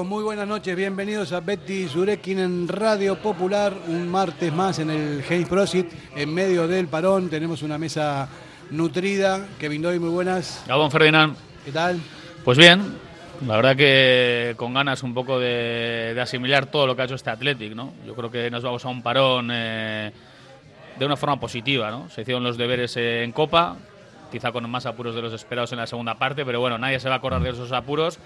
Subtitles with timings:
[0.00, 0.06] amigos?
[0.06, 5.22] Muy buenas noches, bienvenidos a Betty Zurekin en Radio Popular, un martes más en el
[5.22, 8.28] James Prosit, en medio del parón, tenemos una mesa
[8.70, 9.46] nutrida.
[9.58, 10.64] Kevin Doy, muy buenas.
[10.66, 11.36] Gabón Ferdinand.
[11.64, 12.00] ¿Qué tal?
[12.44, 12.98] Pues bien,
[13.46, 17.30] la verdad que con ganas un poco de, asimilar todo lo que ha hecho este
[17.30, 17.92] Athletic, ¿no?
[18.06, 20.12] Yo creo que nos vamos a un parón eh,
[20.98, 22.08] de una forma positiva, ¿no?
[22.10, 23.76] Se hicieron los deberes en Copa,
[24.30, 27.08] quizá con más apuros de los esperados en la segunda parte, pero bueno, nadie se
[27.08, 28.18] va a acordar de esos apuros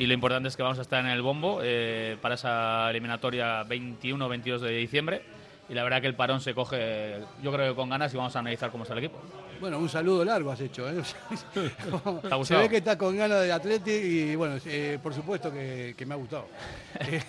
[0.00, 3.62] y lo importante es que vamos a estar en el bombo eh, para esa eliminatoria
[3.66, 5.22] 21-22 de diciembre
[5.68, 8.34] y la verdad que el parón se coge, yo creo que con ganas y vamos
[8.34, 9.20] a analizar cómo está el equipo.
[9.60, 10.88] Bueno, un saludo largo has hecho.
[10.88, 11.02] ¿eh?
[12.44, 16.14] se ve que está con ganas de Atleti y bueno, eh, por supuesto que, me
[16.14, 16.46] ha gustado.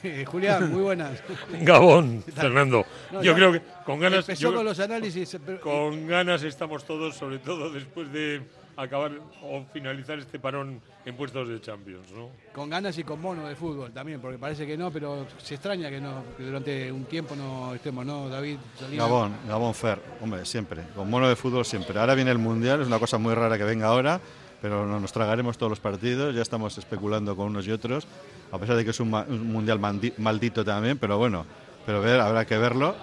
[0.04, 1.22] Eh, Julián, muy buenas.
[1.62, 2.86] Gabón, Fernando.
[3.22, 4.28] yo creo que con ganas.
[4.28, 5.38] Empezó con los análisis.
[5.62, 8.42] Con ganas estamos todos, sobre todo después de
[8.78, 9.12] acabar
[9.44, 12.30] o finalizar este parón en puestos de Champions, ¿no?
[12.54, 15.90] Con ganas y con mono de fútbol también, porque parece que no, pero se extraña
[15.90, 18.58] que no durante un tiempo no estemos, ¿no, David?
[18.96, 22.00] Gabón, Gabón Fer, hombre, siempre, con mono de fútbol siempre.
[22.00, 24.20] Ahora viene el Mundial, es una cosa muy rara que venga ahora,
[24.62, 28.08] pero nos tragaremos todos los partidos, ya estamos especulando con unos y otros,
[28.52, 29.80] a pesar de que es un, Mundial
[30.18, 31.46] maldito también, pero bueno,
[31.86, 32.96] pero ver, habrá que verlo.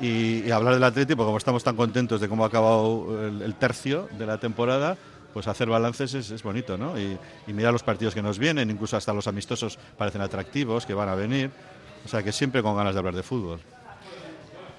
[0.00, 4.08] Y, hablar del Atlético, porque como estamos tan contentos de cómo ha acabado el tercio
[4.18, 4.96] de la temporada,
[5.32, 6.98] pues hacer balances es, bonito, ¿no?
[6.98, 11.08] Y, mirar los partidos que nos vienen, incluso hasta los amistosos parecen atractivos, que van
[11.08, 11.50] a venir.
[12.04, 13.60] O sea que siempre con ganas de hablar de fútbol.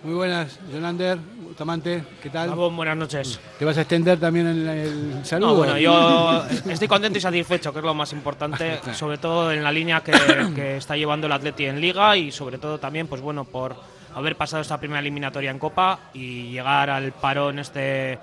[0.04, 1.18] Muy buenas, Jonander,
[1.58, 2.50] Tamante, ¿qué tal?
[2.50, 3.40] buenas noches.
[3.58, 5.56] ¿Te vas a extender también en el saludo?
[5.56, 9.72] bueno, yo estoy contento y satisfecho, que es lo más importante, sobre todo en la
[9.72, 10.12] línea que,
[10.54, 13.78] que, está llevando el Atleti en Liga y sobre todo también, pues bueno, por
[14.14, 18.20] haber pasado esta primera eliminatoria en Copa y llegar al parón este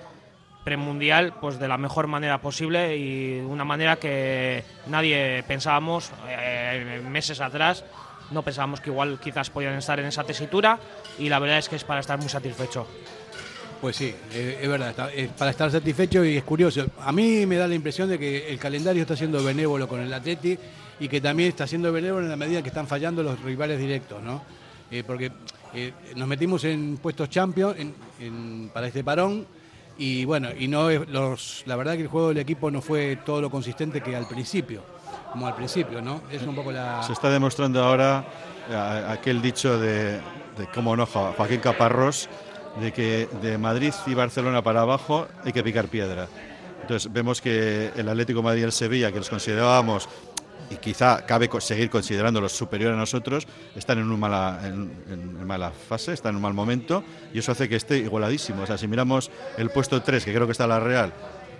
[0.65, 7.41] premundial pues de la mejor manera posible y una manera que nadie pensábamos eh, meses
[7.41, 7.85] atrás
[8.31, 10.79] no pensábamos que igual quizás podían estar en esa tesitura
[11.19, 12.87] y la verdad es que es para estar muy satisfecho.
[13.81, 16.87] Pues sí, eh, es verdad, es para estar satisfecho y es curioso.
[17.01, 20.13] A mí me da la impresión de que el calendario está siendo benévolo con el
[20.13, 20.57] Atleti
[21.01, 24.23] y que también está siendo benévolo en la medida que están fallando los rivales directos,
[24.23, 24.43] ¿no?
[24.91, 25.33] Eh, porque
[26.17, 27.77] nos metimos en puestos champions
[28.73, 29.47] para este parón
[30.01, 33.43] y bueno, y no los, la verdad que el juego del equipo no fue todo
[33.43, 34.83] lo consistente que al principio,
[35.31, 36.23] como al principio, ¿no?
[36.33, 37.03] Es un poco la...
[37.03, 38.25] Se está demostrando ahora
[38.71, 40.19] eh, aquel dicho de,
[40.75, 42.31] cómo no, Joaquín Caparrós,
[42.81, 46.29] de que de Madrid y Barcelona para abajo hay que picar piedra.
[46.81, 50.09] Entonces vemos que el Atlético Madrid y el Sevilla, que los considerábamos
[50.71, 54.61] y quizá cabe seguir considerándolos superior a nosotros, están en, una mala,
[55.45, 58.63] mala fase, están en un mal momento y eso hace que esté igualadísimo.
[58.63, 61.13] O sea, si miramos el puesto 3, que creo que está la Real,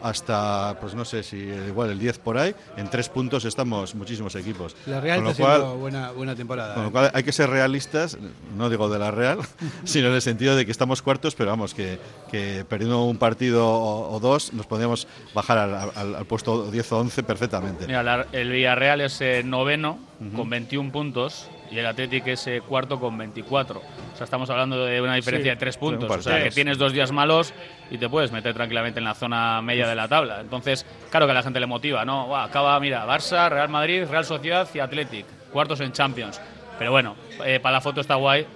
[0.03, 4.35] hasta, pues no sé si igual el 10 por ahí, en tres puntos estamos muchísimos
[4.35, 4.77] equipos.
[4.87, 6.75] La Real está haciendo buena, buena temporada.
[6.75, 6.93] Con lo ¿eh?
[6.93, 8.19] cual hay que ser realistas,
[8.57, 9.39] no digo de la Real,
[9.85, 11.99] sino en el sentido de que estamos cuartos, pero vamos, que,
[12.31, 17.87] que perdiendo un partido o, dos nos podríamos bajar al, puesto 10 o 11 perfectamente.
[17.87, 19.99] Mira, el Villarreal es eh, noveno
[20.37, 23.79] con 21 puntos y el Athletic es eh, cuarto con 24.
[23.79, 26.11] O sea, estamos hablando de una diferencia de tres puntos.
[26.11, 27.55] O sea, que tienes dos días malos
[27.91, 30.41] y te puedes meter tranquilamente en la zona media de la tabla.
[30.41, 32.37] Entonces, claro que a la gente le motiva, ¿no?
[32.37, 35.27] acaba, mira, Barça, Real Madrid, Real Sociedad y Athletic.
[35.53, 36.41] Cuartos en Champions.
[36.79, 37.15] Pero bueno,
[37.45, 38.47] eh, para la foto está guay,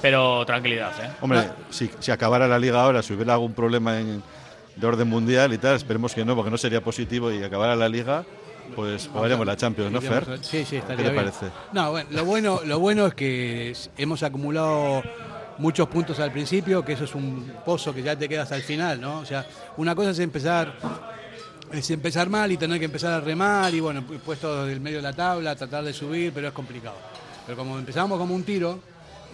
[0.00, 1.10] pero tranquilidad, ¿eh?
[1.20, 4.22] Hombre, si, si acabara la liga ahora, si hubiera algún problema en,
[4.76, 7.88] de orden mundial y tal, esperemos que no, porque no sería positivo y acabara la
[7.88, 8.24] liga
[8.74, 10.38] pues jugaríamos la Champions, ¿no, Fer?
[10.42, 11.46] Sí, sí, estaría ¿Qué te parece?
[11.72, 15.02] No, bueno, lo bueno, lo bueno es que hemos acumulado
[15.58, 19.00] muchos puntos al principio, que eso es un pozo que ya te quedas al final,
[19.00, 19.18] ¿no?
[19.18, 19.46] O sea,
[19.76, 20.74] una cosa es empezar
[21.72, 25.02] es empezar mal y tener que empezar a remar y bueno, puesto del medio de
[25.02, 26.96] la tabla, tratar de subir, pero es complicado.
[27.46, 28.78] Pero como empezamos como un tiro,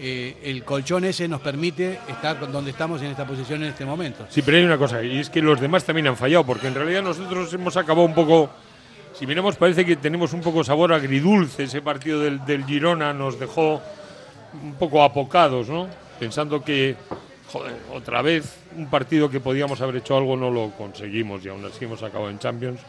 [0.01, 4.27] eh, el colchón ese nos permite estar donde estamos en esta posición en este momento.
[4.29, 6.75] Sí, pero hay una cosa, y es que los demás también han fallado, porque en
[6.75, 8.51] realidad nosotros hemos acabado un poco
[9.19, 11.65] si miramos, parece que tenemos un poco sabor agridulce.
[11.65, 13.83] Ese partido del, Girona nos dejó
[14.63, 15.89] un poco apocados, ¿no?
[16.21, 16.95] Pensando que,
[17.53, 21.65] joder, otra vez, un partido que podíamos haber hecho algo no lo conseguimos y aún
[21.65, 22.81] así hemos acabado en Champions.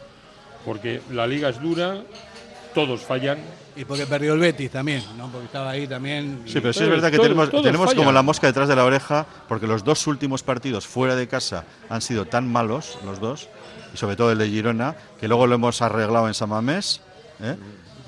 [0.64, 2.02] Porque la liga es dura,
[2.74, 3.38] todos fallan.
[3.74, 5.32] Y porque perdió el Betis también, ¿no?
[5.32, 6.42] Porque estaba ahí también.
[6.44, 9.26] Sí, pero sí es verdad que tenemos, tenemos como la mosca detrás de la oreja,
[9.48, 13.48] porque los dos últimos partidos fuera de casa han sido tan malos, los dos,
[13.92, 17.00] y sobre todo el de Girona, que luego lo hemos arreglado en Samamés.
[17.40, 17.56] ¿eh?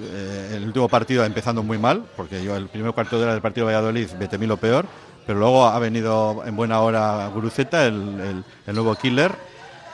[0.00, 3.42] Eh, el último partido empezando muy mal, porque yo el primer cuarto de hora del
[3.42, 4.86] partido de Valladolid, vete lo peor,
[5.26, 9.32] pero luego ha venido en buena hora Guruceta, el, el, nuevo killer,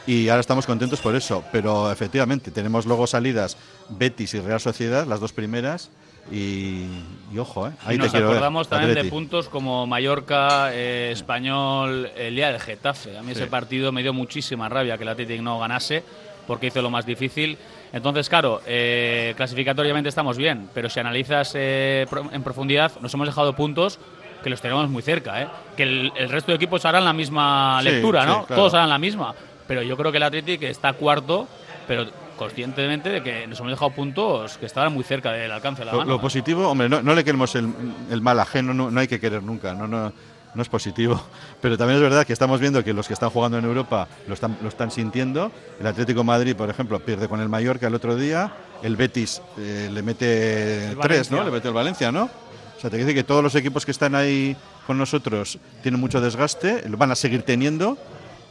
[0.07, 1.45] y ahora estamos contentos por eso.
[1.53, 3.57] Pero efectivamente, tenemos luego salidas
[3.91, 5.91] Betis y Real Sociedad, las dos primeras,
[6.31, 6.87] Y,
[7.33, 7.73] y ojo, ¿eh?
[7.85, 12.53] ahí y te nos ver, acordamos también de puntos como Mallorca, eh, Español, el día
[12.53, 13.17] del Getafe.
[13.17, 16.03] A mí ese partido me dio muchísima rabia que el Athletic no ganase
[16.49, 17.59] porque hizo lo más difícil.
[17.93, 23.55] Entonces, claro, eh, clasificatoriamente estamos bien, pero si analizas eh, en profundidad, nos hemos dejado
[23.55, 23.99] puntos
[24.43, 25.43] que los tenemos muy cerca.
[25.43, 25.49] ¿eh?
[25.77, 28.47] Que el, el resto de equipos harán la misma lectura, sí, ¿no?
[28.47, 28.63] claro.
[28.63, 29.35] Todos harán la misma.
[29.67, 31.47] Pero yo creo que el Athletic está cuarto,
[31.87, 32.07] pero
[32.39, 35.93] conscientemente de que nos hemos dejado puntos que estaban muy cerca del alcance de la
[35.93, 36.11] Lo, mano.
[36.13, 37.69] lo positivo, hombre, no, no le queremos el,
[38.11, 40.13] el mal ajeno, no, no hay que querer nunca, no, no,
[40.55, 41.21] no es positivo.
[41.61, 44.35] Pero también es verdad que estamos viendo que los que están jugando en Europa lo
[44.35, 45.53] están, lo están sintiendo.
[45.81, 48.53] El Atlético de Madrid, por ejemplo, pierde con el Mallorca el otro día.
[48.83, 51.45] El Betis eh, le mete El tres, ¿no?
[51.45, 52.25] Le mete el Valencia, ¿no?
[52.25, 54.57] O sea, te dice que todos los equipos que están ahí
[54.87, 57.99] con nosotros tienen mucho desgaste, lo van a seguir teniendo.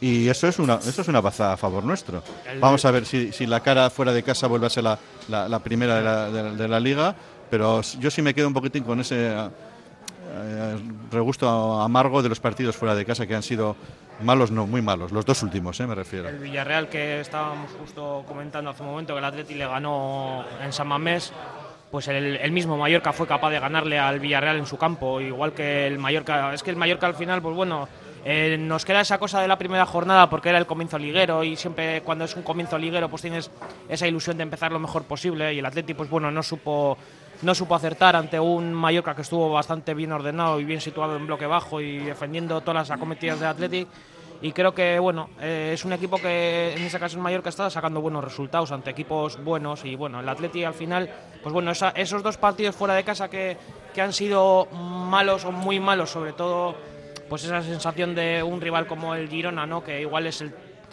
[0.00, 2.22] Y eso es una, eso es una baza a favor nuestro.
[2.60, 4.98] Vamos a ver si, si la cara fuera de casa vuelve a ser la,
[5.28, 7.14] la- la primera de la, de la- de la liga,
[7.50, 9.34] pero yo sí me quedo un poquitín con ese
[10.30, 10.78] eh,
[11.10, 13.76] regusto amargo de los partidos fuera de casa que han sido
[14.22, 16.28] malos, no, muy malos, los dos últimos, eh, me refiero.
[16.28, 20.72] El Villarreal que estábamos justo comentando hace un momento que el Atleti le ganó en
[20.72, 21.32] San Mamés,
[21.90, 25.52] pues el, el mismo Mallorca fue capaz de ganarle al Villarreal en su campo, igual
[25.52, 26.52] que el Mallorca.
[26.52, 27.88] Es que el Mallorca al final, pues bueno,
[28.30, 31.56] eh, nos queda esa cosa de la primera jornada porque era el comienzo liguero y
[31.56, 33.50] siempre cuando es un comienzo liguero pues tienes
[33.88, 36.98] esa ilusión de empezar lo mejor posible y el Atleti pues bueno no supo
[37.40, 41.26] no supo acertar ante un Mallorca que estuvo bastante bien ordenado y bien situado en
[41.26, 43.86] bloque bajo y defendiendo todas las acometidas del Atleti.
[44.42, 48.00] Y creo que bueno eh, es un equipo que en ese caso Mallorca está sacando
[48.00, 51.08] buenos resultados ante equipos buenos y bueno el Atleti al final
[51.42, 53.56] pues bueno esa- esos dos partidos fuera de casa que,
[53.94, 56.76] que han sido malos o muy malos sobre todo
[57.28, 60.52] pues esa sensación de un rival como el Girona no que igual es el,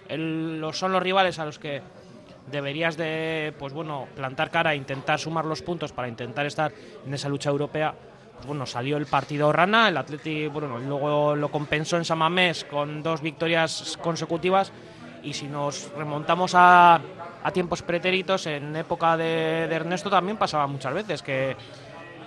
[0.10, 1.82] el- los- son los rivales a los que
[2.52, 6.72] deberías de pues bueno plantar cara e intentar sumar los puntos para intentar estar
[7.06, 7.94] en esa lucha europea
[8.36, 12.66] pues bueno salió el partido rana el Atleti bueno luego lo compensó en San Mamés
[12.66, 14.72] con dos victorias consecutivas
[15.24, 17.02] y si nos remontamos a,
[17.44, 21.56] a tiempos pretéritos en época de, de Ernesto también pasaba muchas veces que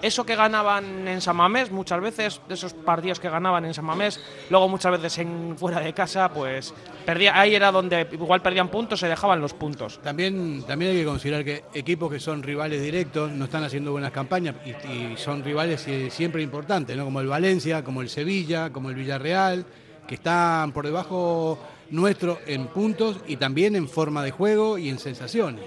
[0.03, 3.85] eso que ganaban en San Mamés, muchas veces, de esos partidos que ganaban en San
[3.85, 6.75] Mamés, luego muchas veces en fuera de casa, pues
[7.05, 10.01] perdía, ahí era donde igual perdían puntos, se dejaban los puntos.
[10.03, 14.13] También, también hay que considerar que equipos que son rivales directos no están haciendo buenas
[14.13, 17.05] campañas y, y son rivales eh, siempre importantes, ¿no?
[17.05, 19.65] como el Valencia, como el Sevilla, como el Villarreal,
[20.07, 21.59] que están por debajo
[21.91, 25.65] nuestro en puntos y también en forma de juego y en sensaciones.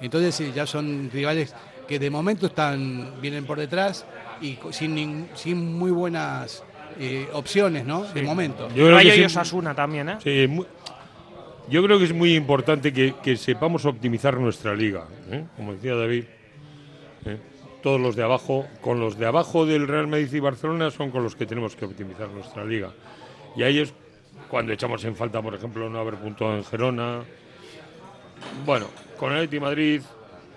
[0.00, 1.54] Entonces eh, ya son rivales
[1.88, 4.04] que de momento están vienen por detrás
[4.40, 6.62] y sin, nin- sin muy buenas
[6.98, 8.04] eh, opciones, ¿no?
[8.04, 8.68] De momento.
[8.74, 10.16] Yo creo, que y sí- Osasuna también, ¿eh?
[10.22, 10.64] sí, mu-
[11.68, 15.06] yo creo que es muy importante que, que sepamos optimizar nuestra liga.
[15.30, 15.44] ¿eh?
[15.56, 16.24] Como decía David,
[17.24, 17.38] ¿eh?
[17.82, 21.22] todos los de abajo, con los de abajo del Real Madrid y Barcelona son con
[21.22, 22.90] los que tenemos que optimizar nuestra liga.
[23.56, 23.92] Y ahí es
[24.50, 27.22] cuando echamos en falta, por ejemplo, no haber puntuado en Gerona.
[28.66, 28.86] Bueno,
[29.18, 30.02] con el Atleti Madrid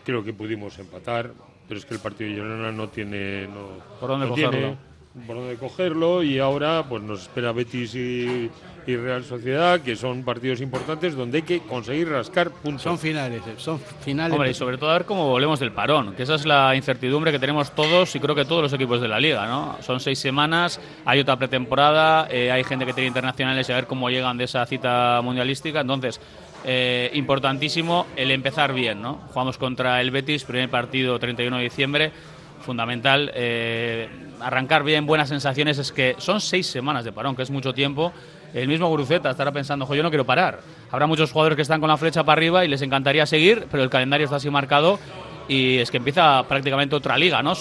[0.08, 1.34] creo que pudimos empatar,
[1.68, 4.52] pero es que el partido de Girona no tiene no, ¿Por dónde no cogerlo?
[4.52, 4.78] tiene
[5.26, 8.52] por dónde cogerlo y ahora pues nos espera Betis y,
[8.86, 12.84] y Real Sociedad, que son partidos importantes donde hay que conseguir rascar puntos.
[12.84, 14.34] Son finales, eh, son finales.
[14.34, 17.32] Hombre, y sobre todo a ver cómo volvemos del parón, que esa es la incertidumbre
[17.32, 19.78] que tenemos todos y creo que todos los equipos de la liga, ¿no?
[19.82, 23.88] Son seis semanas, hay otra pretemporada, eh, hay gente que tiene internacionales y a ver
[23.88, 26.22] cómo llegan de esa cita mundialística, entonces
[26.70, 29.22] eh, importantísimo el empezar bien, ¿no?
[29.30, 32.12] Jugamos contra el Betis, primer partido 31 de diciembre,
[32.60, 34.10] fundamental eh,
[34.42, 38.12] arrancar bien, buenas sensaciones, es que son seis semanas de parón, que es mucho tiempo.
[38.54, 40.60] El mismo Guruceta estará pensando, "Jo, yo no quiero parar.
[40.92, 43.82] Habrá muchos jugadores que están con la flecha para arriba y les encantaría seguir, pero
[43.82, 45.00] el calendario está así marcado
[45.48, 47.54] y es que empieza prácticamente otra liga, ¿no?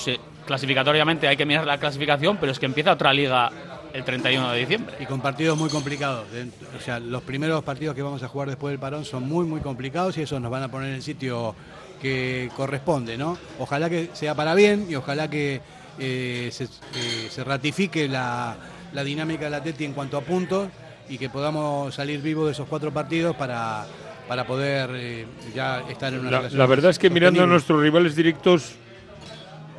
[0.47, 3.53] Clasificatoriamente hay que mirar la clasificación, pero es que empieza otra liga
[3.97, 4.97] el 31 de diciembre.
[5.01, 6.31] Y con partidos muy complicados.
[6.31, 9.47] De- O sea, los primeros partidos que vamos a jugar después del parón son muy,
[9.47, 11.55] muy complicados y eso nos van a poner en el sitio
[12.01, 13.39] que corresponde, ¿no?
[13.59, 15.61] Ojalá que sea para bien y ojalá que
[15.99, 18.57] eh, se, eh, se ratifique la,
[18.93, 20.69] la dinámica del Atleti en cuanto a puntos
[21.09, 23.87] y que podamos salir vivos de esos cuatro partidos para,
[24.29, 27.47] para poder eh, ya estar en una La, situación la verdad es que mirando a
[27.47, 28.73] nuestros rivales directos,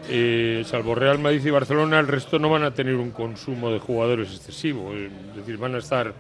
[0.10, 3.80] eh, salvo Real Madrid y Barcelona, el resto no van a tener un consumo de
[3.80, 4.94] jugadores excesivo.
[4.94, 6.14] eh, Es decir, van a estar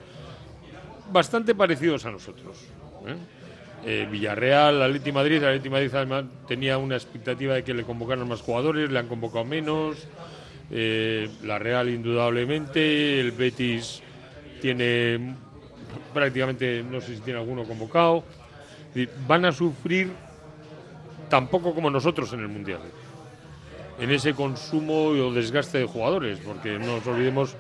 [1.12, 2.58] bastante parecidos a nosotros.
[3.06, 3.16] ¿eh?
[3.86, 8.42] Eh, Villarreal, Atleti Madrid, Atleti Madrid además tenía una expectativa de que le convocaran más
[8.42, 10.08] jugadores, le han convocado menos.
[10.70, 14.02] Eh, la Real indudablemente, el Betis
[14.62, 15.36] tiene
[16.14, 18.24] prácticamente, no sé si tiene alguno convocado.
[19.28, 20.12] Van a sufrir
[21.30, 22.80] tampoco como nosotros en el Mundial.
[24.00, 27.56] En ese consumo o desgaste de jugadores, porque no nos olvidemos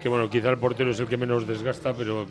[0.00, 2.26] que bueno, quizá el portero es el que menos desgasta, pero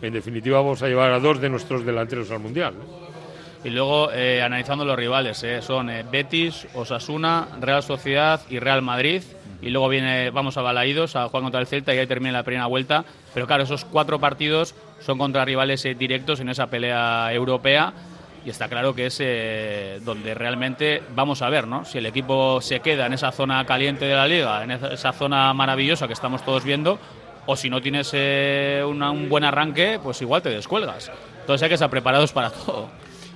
[0.00, 2.74] en definitiva vamos a llevar a dos de nuestros delanteros al Mundial.
[3.64, 8.82] Y luego, eh, analizando los rivales, eh, son eh, Betis, Osasuna, Real Sociedad y Real
[8.82, 9.22] Madrid.
[9.60, 12.44] Y luego viene, vamos a Balaídos a jugar contra el Celta y ahí termina la
[12.44, 13.04] primera vuelta.
[13.34, 17.92] Pero claro, esos cuatro partidos son contra rivales directos en esa pelea europea.
[18.48, 21.84] Y está claro que es donde realmente vamos a ver, ¿no?
[21.84, 25.52] Si el equipo se queda en esa zona caliente de la liga, en esa zona
[25.52, 26.98] maravillosa que estamos todos viendo,
[27.44, 31.10] o si no tienes un buen arranque, pues igual te descuelgas.
[31.42, 32.88] Entonces hay que estar preparados para todo.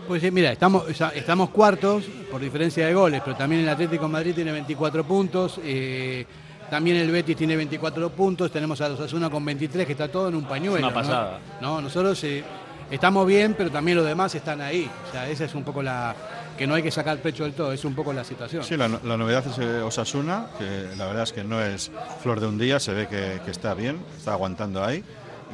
[0.08, 4.12] Pues sí, mira, estamos, estamos cuartos por diferencia de goles, pero también el Atlético de
[4.12, 6.24] Madrid tiene 24 puntos, eh,
[6.70, 10.28] también el Betis tiene 24 puntos, tenemos a los Asuna con 23, que está todo
[10.28, 10.78] en un pañuelo.
[10.86, 11.38] Una pasada.
[11.60, 11.82] ¿no?
[11.82, 12.42] Nosotros eh,
[12.92, 14.88] estamos bien, pero también los demás están ahí.
[15.28, 16.14] Esa es un poco la,
[16.56, 18.62] que no hay que sacar pecho del todo, es un poco la situación.
[18.62, 21.90] Sí, la, novedad es eh, Osasuna, que la verdad es que no es
[22.22, 25.02] flor de un día, se ve que, está bien, está aguantando ahí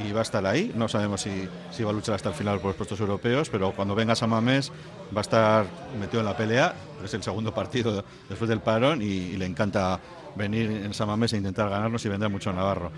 [0.07, 0.73] y va a estar ahí.
[0.75, 3.73] No sabemos si, si, va a luchar hasta el final por los puestos europeos, pero
[3.73, 4.71] cuando venga Samamés
[5.15, 5.67] va a estar
[5.99, 6.75] metido en la pelea.
[7.05, 10.01] Es el segundo partido después del parón y, le encanta
[10.35, 12.91] venir en Samamés e intentar ganarnos y vender mucho a Navarro.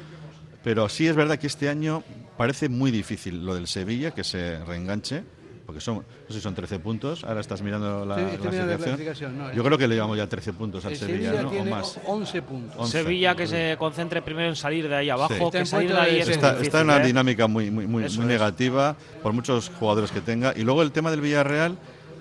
[0.62, 2.02] Pero sí es verdad que este año
[2.40, 5.24] parece muy difícil lo del Sevilla, que se reenganche
[5.66, 9.52] porque son, no sé si son 13 puntos, ahora estás mirando la, clasificación.
[9.54, 11.50] Yo creo que le llevamos ya 13 puntos al Sevilla, ¿no?
[11.50, 12.00] o más.
[12.06, 12.90] 11 puntos.
[12.90, 16.58] Sevilla que se concentre primero en salir de ahí abajo, que salir de ahí está,
[16.58, 17.06] está, en una ¿eh?
[17.06, 20.54] dinámica muy, muy, muy, negativa por muchos jugadores que tenga.
[20.56, 21.76] Y luego el tema del Villarreal,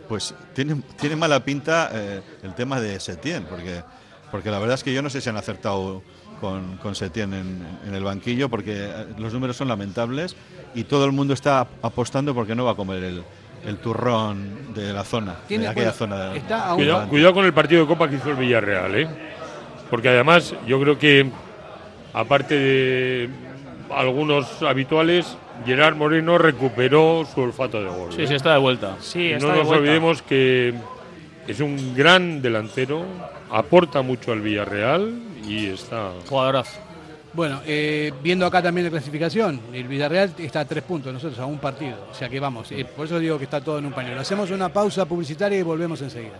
[0.09, 3.83] pues tiene, tiene mala pinta eh, el tema de Setién, porque,
[4.31, 6.03] porque la verdad es que yo no sé si han acertado
[6.39, 10.36] con, con Setién en, en, el banquillo, porque eh, los números son lamentables
[10.75, 13.24] y todo el mundo está apostando porque no va a comer el,
[13.65, 16.31] el turrón de la zona, de aquella zona.
[16.75, 19.08] cuidado, con el partido de Copa que hizo el Villarreal, ¿eh?
[19.89, 21.29] porque además yo creo que,
[22.13, 23.29] aparte de
[23.93, 28.12] algunos habituales, Gerard Moreno recuperó su olfato de gol.
[28.13, 28.38] Sí, sí, ¿eh?
[28.38, 28.96] está de vuelta.
[29.00, 30.74] Sí, no nos olvidemos que
[31.48, 33.03] es un gran delantero,
[33.51, 35.13] aporta mucho al Villarreal
[35.48, 36.12] y está...
[36.27, 36.79] Jugadorazo.
[37.34, 41.46] Bueno, eh, viendo acá también la clasificación, el Villarreal está a tres puntos, nosotros a
[41.46, 42.08] un partido.
[42.12, 44.22] O sea que vamos, eh, por eso digo que está todo en un pañuelo.
[44.22, 46.39] Hacemos una pausa publicitaria y volvemos enseguida.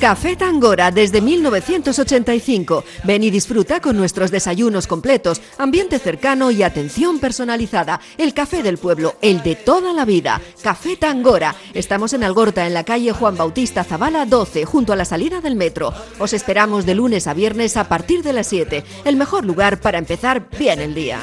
[0.00, 2.84] Café Tangora desde 1985.
[3.02, 8.00] Ven y disfruta con nuestros desayunos completos, ambiente cercano y atención personalizada.
[8.16, 10.40] El café del pueblo, el de toda la vida.
[10.62, 11.56] Café Tangora.
[11.74, 15.56] Estamos en Algorta, en la calle Juan Bautista Zavala 12, junto a la salida del
[15.56, 15.92] metro.
[16.20, 18.84] Os esperamos de lunes a viernes a partir de las 7.
[19.04, 21.18] El mejor lugar para empezar bien el día.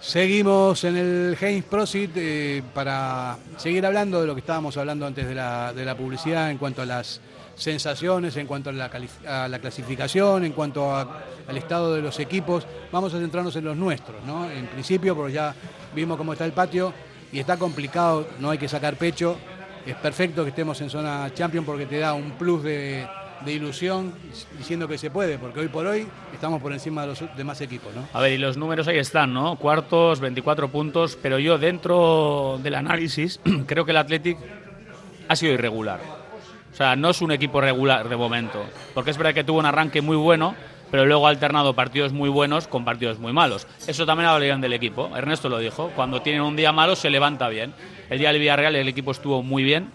[0.00, 5.26] Seguimos en el James Prosit eh, para seguir hablando de lo que estábamos hablando antes
[5.26, 7.22] de la, de la publicidad en cuanto a las
[7.56, 8.90] sensaciones en cuanto a la,
[9.28, 12.66] a la clasificación, en cuanto a- al estado de los equipos.
[12.92, 14.50] Vamos a centrarnos en los nuestros, ¿no?
[14.50, 15.54] En principio, porque ya
[15.94, 16.92] vimos cómo está el patio
[17.32, 19.36] y está complicado, no hay que sacar pecho.
[19.86, 23.06] Es perfecto que estemos en zona champion porque te da un plus de,
[23.44, 24.14] de ilusión
[24.56, 27.94] diciendo que se puede, porque hoy por hoy estamos por encima de los demás equipos,
[27.94, 28.08] ¿no?
[28.14, 29.56] A ver, y los números ahí están, ¿no?
[29.56, 34.38] Cuartos, 24 puntos, pero yo dentro del análisis creo que el Athletic
[35.28, 36.00] ha sido irregular.
[36.74, 38.64] O sea, no es un equipo regular de momento,
[38.94, 40.56] porque es verdad que tuvo un arranque muy bueno,
[40.90, 43.68] pero luego ha alternado partidos muy buenos con partidos muy malos.
[43.86, 45.16] Eso también habla bien del equipo.
[45.16, 47.72] Ernesto lo dijo, cuando tienen un día malo se levanta bien.
[48.10, 49.92] El día del Villarreal el equipo estuvo muy bien,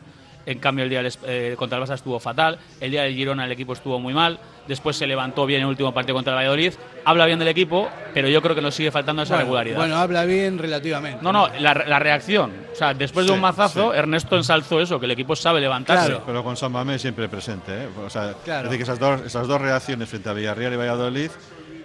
[0.52, 3.46] en cambio el día del, eh, contra el Barça estuvo fatal, el día del Girona
[3.46, 6.74] el equipo estuvo muy mal, después se levantó bien el último partido contra el Valladolid.
[7.06, 9.78] Habla bien del equipo, pero yo creo que nos sigue faltando esa Bueno, regularidad.
[9.78, 11.20] Bueno, habla bien relativamente.
[11.24, 12.52] No, no, la, la reacción.
[12.72, 13.98] O sea, después de un mazazo, sí.
[13.98, 16.08] Ernesto ensalzó eso, que el equipo sabe levantarse.
[16.08, 16.24] Claro.
[16.26, 17.72] Pero con San Mamés siempre presente.
[17.84, 17.88] ¿eh?
[18.06, 18.66] O sea, Claro.
[18.68, 21.32] es decir, que esas dos, esas dos reacciones frente a Villarreal y Valladolid,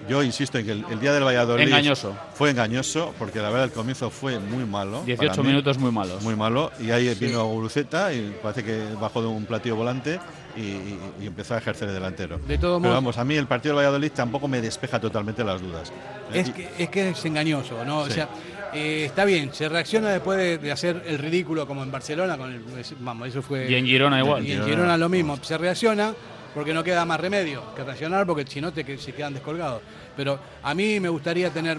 [0.08, 2.14] yo insisto en que el, el día del Valladolid Engañoso.
[2.34, 5.02] fue engañoso, porque la verdad el comienzo fue muy malo.
[5.04, 6.23] 18 para mí, minutos muy malos.
[6.23, 6.70] Muy malo.
[6.80, 10.18] Y ahí vino Guruceta y parece que bajó de un platillo volante
[10.56, 12.38] y, y- y empezó a ejercer de delantero.
[12.46, 15.61] De todos Pero vamos, a mí el partido del Valladolid tampoco me despeja totalmente las
[15.61, 15.92] dudas.
[16.32, 18.00] Es Y- que, es que es engañoso, ¿no?
[18.00, 18.28] O sea,
[18.73, 22.52] eh, está bien, se reacciona después de, de hacer el ridículo como en Barcelona, con
[22.52, 22.62] el,
[23.00, 23.70] vamos, eso fue...
[23.70, 24.44] Y en Girona igual.
[24.46, 26.12] Y en Girona lo mismo, se reacciona
[26.54, 29.82] porque no queda más remedio que reaccionar porque si no te que- se quedan descolgados.
[30.16, 31.78] Pero a mí me gustaría tener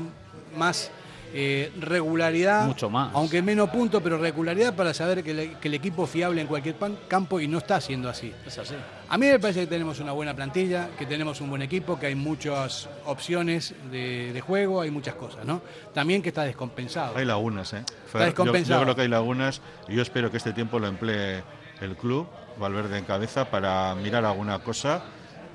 [0.55, 0.91] más
[1.37, 3.09] eh, regularidad, Mucho más.
[3.13, 6.47] aunque menos puntos, pero regularidad para saber que, le- que el equipo es fiable en
[6.47, 8.31] cualquier pan- campo y no está siendo así.
[8.45, 8.75] Es así.
[9.09, 12.05] A mí me parece que tenemos una buena plantilla, que tenemos un buen equipo, que
[12.05, 15.61] hay muchas opciones de, de juego, hay muchas cosas, ¿no?
[15.93, 17.17] También que está descompensado.
[17.17, 17.83] Hay lagunas, ¿eh?
[18.09, 18.79] Fer, yo- descompensado.
[18.79, 21.43] Yo, creo que hay lagunas y yo espero que este tiempo lo emplee
[21.81, 22.27] el club,
[22.59, 25.03] Valverde en cabeza, para mirar alguna cosa.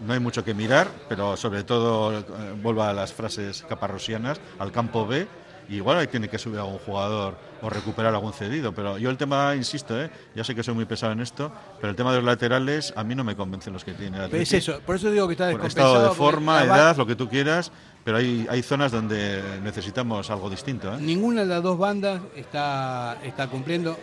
[0.07, 2.25] No hay mucho que mirar, pero sobre todo eh,
[2.63, 5.27] vuelva a las frases caparrosianas, al campo B.
[5.69, 9.19] y Igual ahí tiene que subir algún jugador o recuperar algún cedido, pero yo el
[9.19, 10.11] tema, insisto, ¿eh?
[10.35, 13.05] ya sé que soy muy pesado en esto, pero el tema de los laterales a
[13.05, 14.17] mí no me convencen los que tiene.
[14.17, 14.57] el es Atleti.
[14.57, 15.95] eso, por eso digo que está descompensado.
[15.95, 17.71] estado de forma, edad, lo que tú quieras,
[18.05, 20.93] pero hay, hay zonas donde necesitamos algo distinto.
[20.95, 20.99] ¿eh?
[20.99, 23.99] Ninguna de las dos bandas está, está cumpliendo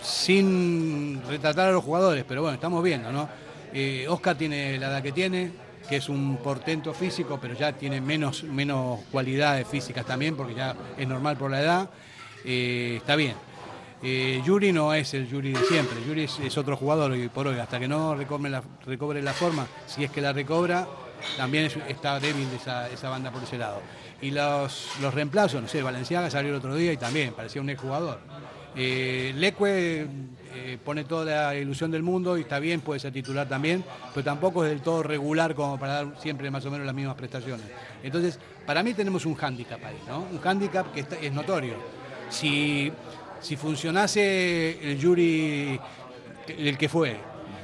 [0.00, 3.28] sin retratar a los jugadores, pero bueno, estamos viendo, ¿no?
[3.72, 5.50] Eh, Oscar tiene la edad que tiene,
[5.88, 10.74] que es un portento físico, pero ya tiene menos, menos cualidades físicas también, porque ya
[10.96, 11.90] es normal por la edad.
[12.44, 13.34] Eh, está bien.
[14.02, 17.58] Eh, Yuri no es el Yuri de siempre, Yuri es, otro jugador hoy por hoy,
[17.58, 20.86] hasta que no recobre la, recobre la forma, si es que la recobra,
[21.36, 23.80] también es- está débil esa, esa banda por ese lado.
[24.22, 27.70] Y los, los reemplazos, no sé, Valenciaga salió el otro día y también parecía un
[27.70, 28.20] exjugador.
[28.80, 30.06] Eh, Leque
[30.54, 34.22] eh, pone toda la ilusión del mundo y está bien, puede ser titular también, pero
[34.24, 37.66] tampoco es del todo regular como para dar siempre más o menos las mismas prestaciones.
[38.04, 40.20] Entonces, para mí tenemos un hándicap ahí, ¿no?
[40.30, 41.74] Un hándicap que está- es notorio.
[42.30, 42.92] Si,
[43.40, 45.80] si funcionase el Yuri,
[46.46, 47.16] el que fue,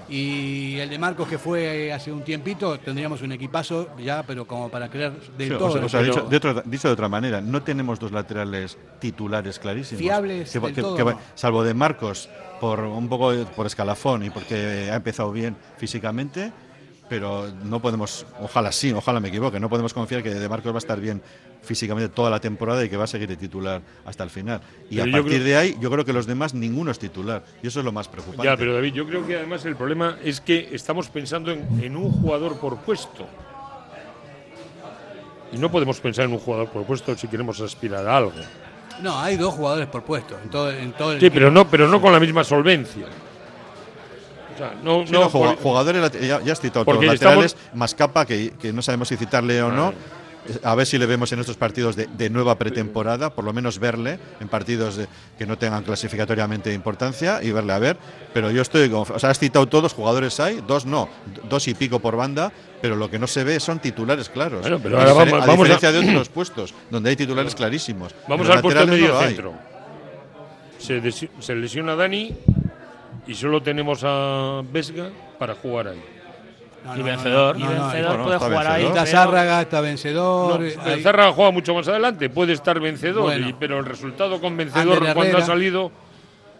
[0.08, 4.68] y el de Marcos que fue hace un tiempito, tendríamos un equipazo ya, pero como
[4.70, 5.72] para creer del Sí, o todo.
[5.72, 8.76] sea, o sea, pero- dicho, de otra- dicho de otra manera, no tenemos dos laterales
[8.98, 10.00] titulares clarísimos.
[10.00, 11.20] Fiables Que- del que- todo, que- no.
[11.34, 12.28] salvo de Marcos,
[12.60, 16.52] por un poco de- por escalafón y porque ha empezado bien físicamente,
[17.08, 20.76] pero no podemos, ojalá sí, ojalá me equivoque, no podemos confiar que de Marcos va
[20.76, 21.22] a estar bien
[21.62, 24.60] físicamente toda la temporada y que va a seguir de titular hasta el final.
[24.90, 27.42] Y Pero a partir creo- de ahí, yo creo que los demás ninguno es titular.
[27.62, 28.44] Y eso es lo más preocupante.
[28.44, 31.96] Ya, pero David, yo creo que además el problema es que estamos pensando en, en
[31.96, 33.26] un jugador por puesto.
[35.52, 38.32] Y no podemos pensar en un jugador por puesto si queremos aspirar a algo.
[39.02, 41.34] No, hay dos jugadores por puesto en todo, en todo el Sí, equipo.
[41.38, 43.06] pero no, pero no con la misma solvencia.
[44.54, 47.14] O sea, no, Sí, no no, por- jugadores, ya, ya has citado todos estamos-
[47.44, 49.92] laterales, más capa, que, que no sabemos si citarle o no.
[50.62, 53.78] A ver si le vemos en estos partidos de, de nueva pretemporada, por lo menos
[53.78, 55.06] verle en partidos de-
[55.38, 57.96] que no tengan clasificatoriamente importancia y verle a ver.
[58.34, 61.08] Pero yo estoy, con- o sea, has citado todos, jugadores hay, dos no,
[61.48, 64.60] dos y pico por banda, pero lo que no se ve son titulares claros.
[64.60, 67.54] Bueno, pero a, ahora vamos- a vamos a- diferencia de otros puestos, donde hay titulares
[67.54, 68.14] clarísimos.
[68.28, 69.54] Vamos al puesto de medio no centro.
[70.78, 72.36] Se lesiona Dani
[73.26, 76.02] y solo tenemos a Vesga para jugar ahí.
[76.84, 77.58] No, Y no, vencedor.
[77.58, 78.82] no, Y no, no, vencedor puede está jugar ahí.
[78.84, 78.88] vencedor.
[78.88, 80.70] Está pero- Zárraga, está vencedor.
[81.02, 83.48] Zarra juega mucho más adelante, puede estar vencedor, Bueno.
[83.48, 85.90] y- pero el resultado con vencedor cuando ha salido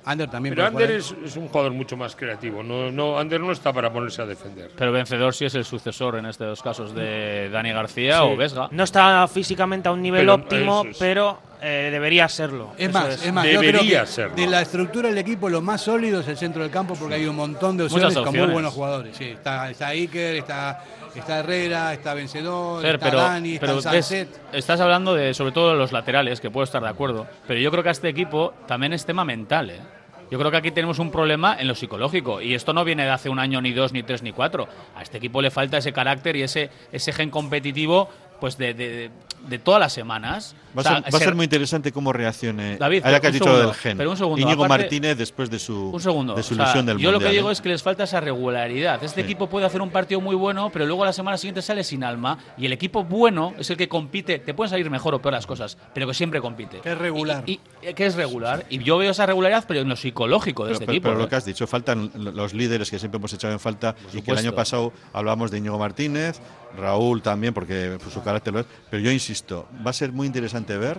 [0.07, 0.55] Ander también.
[0.55, 2.63] Pero Ander es, es un jugador mucho más creativo.
[2.63, 4.71] No, no, Ander no está para ponerse a defender.
[4.77, 8.23] Pero Vencedor sí es el sucesor en estos casos de Dani García Sí.
[8.25, 8.69] o Vesga.
[8.71, 10.99] No está físicamente a un nivel Pero, óptimo, es.
[10.99, 12.73] pero eh, debería serlo.
[12.77, 14.37] Es Eso más, es más, yo creo Debería que serlo.
[14.37, 17.25] de la estructura del equipo lo más sólido es el centro del campo porque hay
[17.27, 19.17] un montón de opciones, con muy buenos jugadores.
[19.17, 23.93] Sí, está, está Iker, está, está Herrera, está Vencedor, Fer, está pero, Dani, pero está
[23.93, 27.59] ves, estás hablando de sobre todo de los laterales, que puedo estar de acuerdo, pero
[27.59, 29.71] yo creo que a este equipo también es tema mental.
[29.71, 29.81] ¿eh?
[30.31, 33.11] Yo creo que aquí tenemos un problema en lo psicológico y esto no viene de
[33.11, 34.69] hace un año, ni dos, ni tres, ni cuatro.
[34.97, 38.09] A este equipo le falta ese carácter y ese, ese gen competitivo
[38.45, 39.11] pues de, de-
[39.49, 40.55] de todas las semanas.
[40.77, 42.77] Va a, O sea, ser, va a se- ser muy interesante cómo reaccione.
[42.77, 43.97] David, ahora que has un dicho segundo, lo del gen.
[43.97, 46.35] pero un segundo, Íñigo aparte- Martínez después de su, Un segundo.
[46.35, 47.53] de su o sea, ilusión del yo lo que digo ¿eh?
[47.55, 49.03] es que les falta esa regularidad.
[49.03, 49.25] Este Sí.
[49.25, 52.39] equipo puede hacer un partido muy bueno, pero luego la semana siguiente sale sin alma.
[52.59, 54.39] Y el equipo bueno es el que compite.
[54.41, 56.81] Te pueden salir mejor o peor las cosas, pero que siempre compite.
[56.81, 57.45] Que es regular.
[57.47, 58.65] Y, y- que es regular.
[58.69, 61.09] Y yo veo esa regularidad, pero en lo psicológico de Pero, este pero- equipo.
[61.09, 61.29] pero lo ¿eh?
[61.29, 64.39] que has dicho, faltan los líderes que siempre hemos echado en falta y que el
[64.39, 66.41] año pasado hablábamos de Íñigo Martínez,
[66.77, 68.67] Raúl también, porque pues, su carácter lo es.
[68.91, 70.99] Pero yo insisto, va a ser muy interesante ver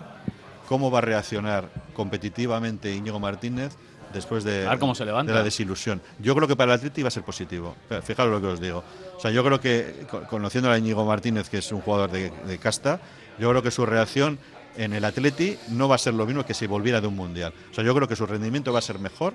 [0.68, 3.74] cómo va a reaccionar competitivamente Íñigo Martínez
[4.14, 5.32] después de, cómo se levanta.
[5.34, 6.02] de la desilusión.
[6.20, 7.76] Yo creo que para el Atleti va a ser positivo.
[8.04, 8.84] Fijaros lo que os digo.
[9.18, 12.32] O sea, yo creo que, co- conociendo a Íñigo Martínez, que es un jugador de,
[12.32, 13.00] de casta,
[13.38, 14.40] yo creo que su reacción
[14.78, 17.54] en el Atleti no va a ser lo mismo que si volviera de un Mundial.
[17.72, 19.34] O sea, yo creo que su rendimiento va a ser mejor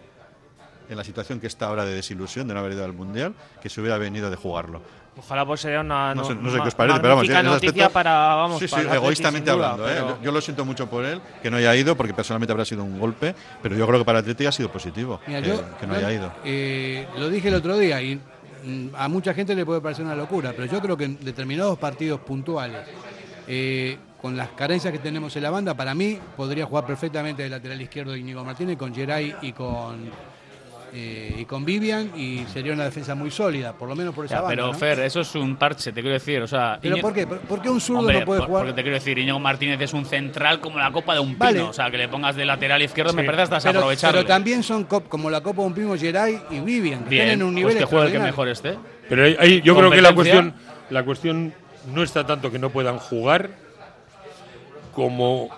[0.88, 3.68] en la situación que está ahora de desilusión de no haber ido al Mundial que
[3.68, 4.82] si hubiera venido de jugarlo.
[5.20, 7.46] Ojalá pues sería una No sé, no- sé qué os parece, pero vamos, magnífica en
[7.46, 9.88] ese noticia aspecto- para vamos sí, sí, para egoístamente duda, hablando.
[9.88, 9.92] ¿eh?
[9.94, 12.64] pero- Yo, yo lo siento mucho por él, que no haya ido, porque personalmente habrá
[12.64, 15.78] sido un golpe, pero yo creo que para Atleti ha sido positivo Mira, que, yo-
[15.78, 16.32] que no haya ido.
[16.44, 20.14] eh, lo dije el otro día y mm, a mucha gente le puede parecer una
[20.16, 22.80] locura, pero yo creo que en determinados partidos puntuales,
[23.46, 27.48] eh, con las carencias que tenemos en la banda, para mí podría jugar perfectamente de
[27.48, 30.10] lateral izquierdo Íñigo Martínez con Geray y con
[30.92, 34.36] eh, y con Vivian y sería una defensa muy sólida, por lo menos por esa
[34.36, 34.54] Ya, banda.
[34.56, 34.74] pero ¿no?
[34.74, 36.42] Fer, eso es un parche, te quiero decir.
[36.42, 37.26] O sea, ¿Pero por qué?
[37.26, 38.64] ¿Por, qué un zurdo Hombre, no puede por- jugar?
[38.64, 41.68] Porque te quiero decir, Íñigo Martínez es un central como la copa de un pino.
[41.68, 44.88] O sea, que le pongas de lateral izquierdo me parece hasta pero, pero también son
[44.88, 47.54] cop- como la Copa de un Primo Geray y Vivian, que Bien, están en un
[47.54, 48.76] nivel pues que juegue el que mejor esté.
[49.08, 50.54] Pero ahí- ahí yo creo que la cuestión,
[50.90, 51.52] la cuestión
[51.94, 53.50] no está tanto que no puedan jugar
[54.92, 55.48] como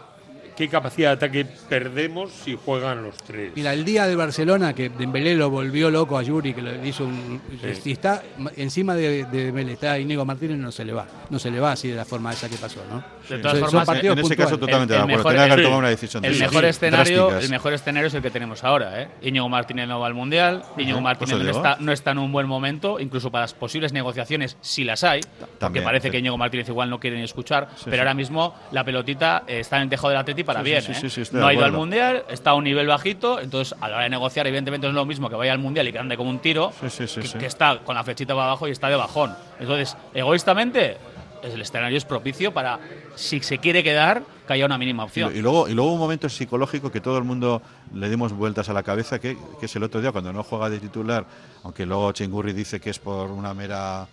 [0.57, 3.53] qué capacidad de ataque perdemos si juegan los tres.
[3.57, 7.05] Mira, el día de Barcelona, que Dembélé lo volvió loco a Yuri, que le hizo
[7.05, 7.41] un...
[7.83, 11.07] Si está ma- encima de, de Dembélé, está Íñigo Martínez, no se le va.
[11.31, 13.03] No se le va así de la forma esa que pasó, ¿no?
[13.29, 15.23] De todas Son- son formas, partidos en ese caso totalmente de acuerdo.
[15.29, 17.45] Tenía que haber tomado una decisión el de mejor escenario, drásticas.
[17.45, 19.09] el mejor escenario es el que tenemos ahora, ¿eh?
[19.23, 22.19] Íñigo Martínez no va al mundial, Íñigo Ujú, Martínez pues no está, no está en
[22.19, 26.13] un buen momento, incluso para las posibles negociaciones, si las hay, porque también, parece sí.
[26.13, 28.01] que Íñigo Martínez igual no quiere ni escuchar, Sí, pero sí.
[28.01, 31.11] ahora mismo la pelotita está en el tejado del Para Sí, bien, sí, ¿eh?
[31.11, 34.05] sí, no ha ido al mundial, está a un nivel bajito, entonces a la hora
[34.05, 36.31] de negociar evidentemente no es lo mismo que vaya al mundial y que ande como
[36.31, 39.35] un tiro, que, está con la flechita para abajo y está de bajón.
[39.59, 40.97] Entonces, egoístamente,
[41.43, 42.79] el escenario es propicio para,
[43.15, 45.35] si se quiere quedar, que haya una mínima opción.
[45.35, 47.63] y luego, y luego un momento psicológico que todo el mundo
[47.95, 50.71] le dimos vueltas a la cabeza, que, que es el otro día cuando no juega
[50.71, 51.25] de titular,
[51.65, 54.07] aunque luego Chingurri dice que es por una mera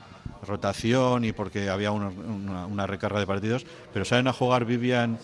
[0.46, 2.10] rotación y porque había una,
[2.66, 5.18] una recarga de partidos, pero salen a jugar Vivian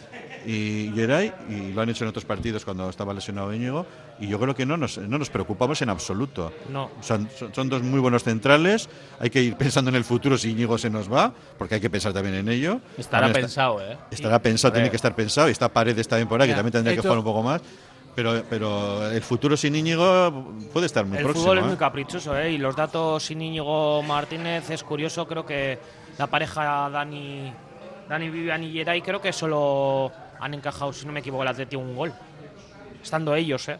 [0.46, 3.86] y Geray y lo han hecho en otros partidos cuando estaba lesionado Íñigo
[4.20, 6.54] y yo creo que no nos, no nos preocupamos en absoluto.
[6.70, 6.90] No.
[7.02, 8.88] Son, son- son dos muy buenos centrales,
[9.20, 11.90] hay que ir pensando en el futuro si Íñigo se nos va, porque hay que
[11.90, 12.80] pensar también en ello.
[12.98, 13.98] Estará También está- pensado, ¿eh?
[14.12, 15.48] Estará pensado, tiene que estar pensado.
[15.50, 17.62] Y está Paredes también por ahí, que también tendría que jugar un poco más.
[18.16, 21.44] Pero, pero el futuro sin Íñigo puede estar muy El próximo.
[21.44, 21.68] fútbol es ¿eh?
[21.68, 22.52] muy caprichoso, ¿eh?
[22.54, 25.28] Y los datos sin Íñigo Martínez es curioso.
[25.28, 25.78] Creo que
[26.18, 27.52] la pareja Dani,
[28.08, 31.76] Dani Vivian y Geray creo que solo han encajado, si no me equivoco, el Atleti
[31.76, 32.13] un gol.
[33.04, 33.78] Estando ellos, ¿eh?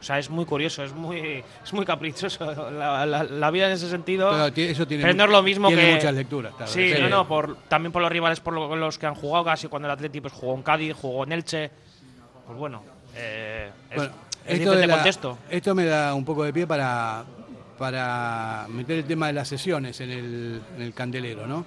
[0.00, 2.70] O sea, es muy curioso, es muy, es muy caprichoso.
[2.72, 4.30] La, la- la vida en ese sentido.
[4.30, 5.94] Pero ti- eso tiene pero no es lo mismo tiene que.
[5.94, 6.72] muchas lecturas, claro.
[6.72, 7.00] Sí, Sí.
[7.00, 9.92] no, no, por, también por los rivales por los que han jugado, casi cuando el
[9.92, 11.70] Atleti pues, jugó en Cádiz, jugó en Elche.
[12.46, 12.82] Pues bueno,
[13.14, 15.38] eh, Bueno, es esto, de diferente la- contexto.
[15.48, 17.22] esto me da un poco de pie para,
[17.78, 21.64] para meter el tema de las sesiones en el, en el candelero, ¿no?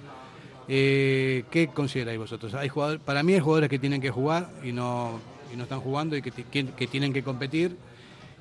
[0.68, 2.54] Eh, ¿Qué consideráis vosotros?
[2.54, 5.20] Hay jugadores, para mí hay jugadores que tienen que jugar y no,
[5.52, 7.76] y no están jugando y que, que- que tienen que competir.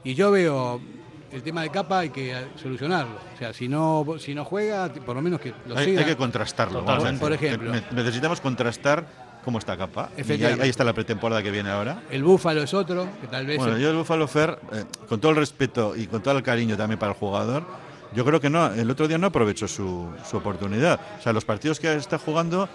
[0.04, 0.82] Y yo veo
[1.32, 3.16] el tema de capa hay que solucionarlo.
[3.34, 6.02] O sea, si no, si no juega, por lo menos que lo Hay, siga.
[6.02, 6.80] hay que contrastarlo.
[6.84, 7.22] vamos a Totalmente.
[7.22, 7.72] Por ejemplo.
[7.74, 9.06] Ne- Necesitamos contrastar
[9.44, 10.10] cómo está Capa.
[10.18, 12.02] Y ahí, ahí está la pretemporada que viene ahora.
[12.10, 13.58] El Búfalo es otro, que tal vez...
[13.58, 16.76] Bueno, yo el Buffalo Fer, eh, con todo el respeto y con todo el cariño
[16.78, 17.64] también para el jugador,
[18.15, 20.99] yo creo que no, el otro día no aprovechó su, su oportunidad.
[21.19, 22.67] O sea, los partidos que está jugando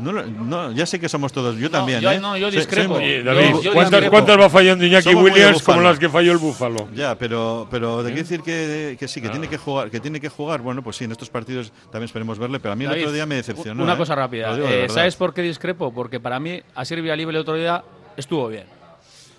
[0.00, 2.00] No, lo- no, ya sé que somos todos, yo también.
[2.00, 2.20] yo- ¿eh?
[2.20, 2.94] no, yo discrepo.
[2.94, 4.10] David, Yo- yo ¿cuántas, discrepo.
[4.12, 6.88] cuántas va fallando Iñaki Somos Williams como las que falló el Búfalo?
[6.94, 9.32] Ya, pero, pero de qué decir que, que sí, que Ah.
[9.32, 10.60] tiene que jugar, que tiene que jugar.
[10.60, 13.26] Bueno, pues sí, en estos partidos también esperemos verle, pero a mí el otro día
[13.26, 13.82] me decepcionó.
[13.82, 13.96] Una ¿eh?
[13.96, 14.56] cosa rápida.
[14.56, 14.86] Eh.
[14.88, 15.92] ¿Sabes por qué discrepo?
[15.92, 17.82] Porque para mí, Asier Villalibre el otro día
[18.16, 18.66] estuvo bien.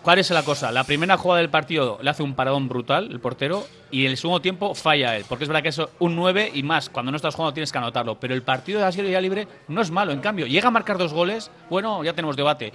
[0.01, 0.71] ¿Cuál es la cosa?
[0.71, 4.39] La primera jugada del partido le hace un paradón brutal el portero y el segundo
[4.39, 5.25] tiempo falla él.
[5.27, 6.89] Porque es verdad que es un 9 y más.
[6.89, 8.17] Cuando no estás jugando tienes que anotarlo.
[8.17, 10.13] Pero el partido de Asier Villalibre no es malo.
[10.13, 11.51] En cambio, llega a marcar dos goles.
[11.69, 12.71] Bueno, ya tenemos debate.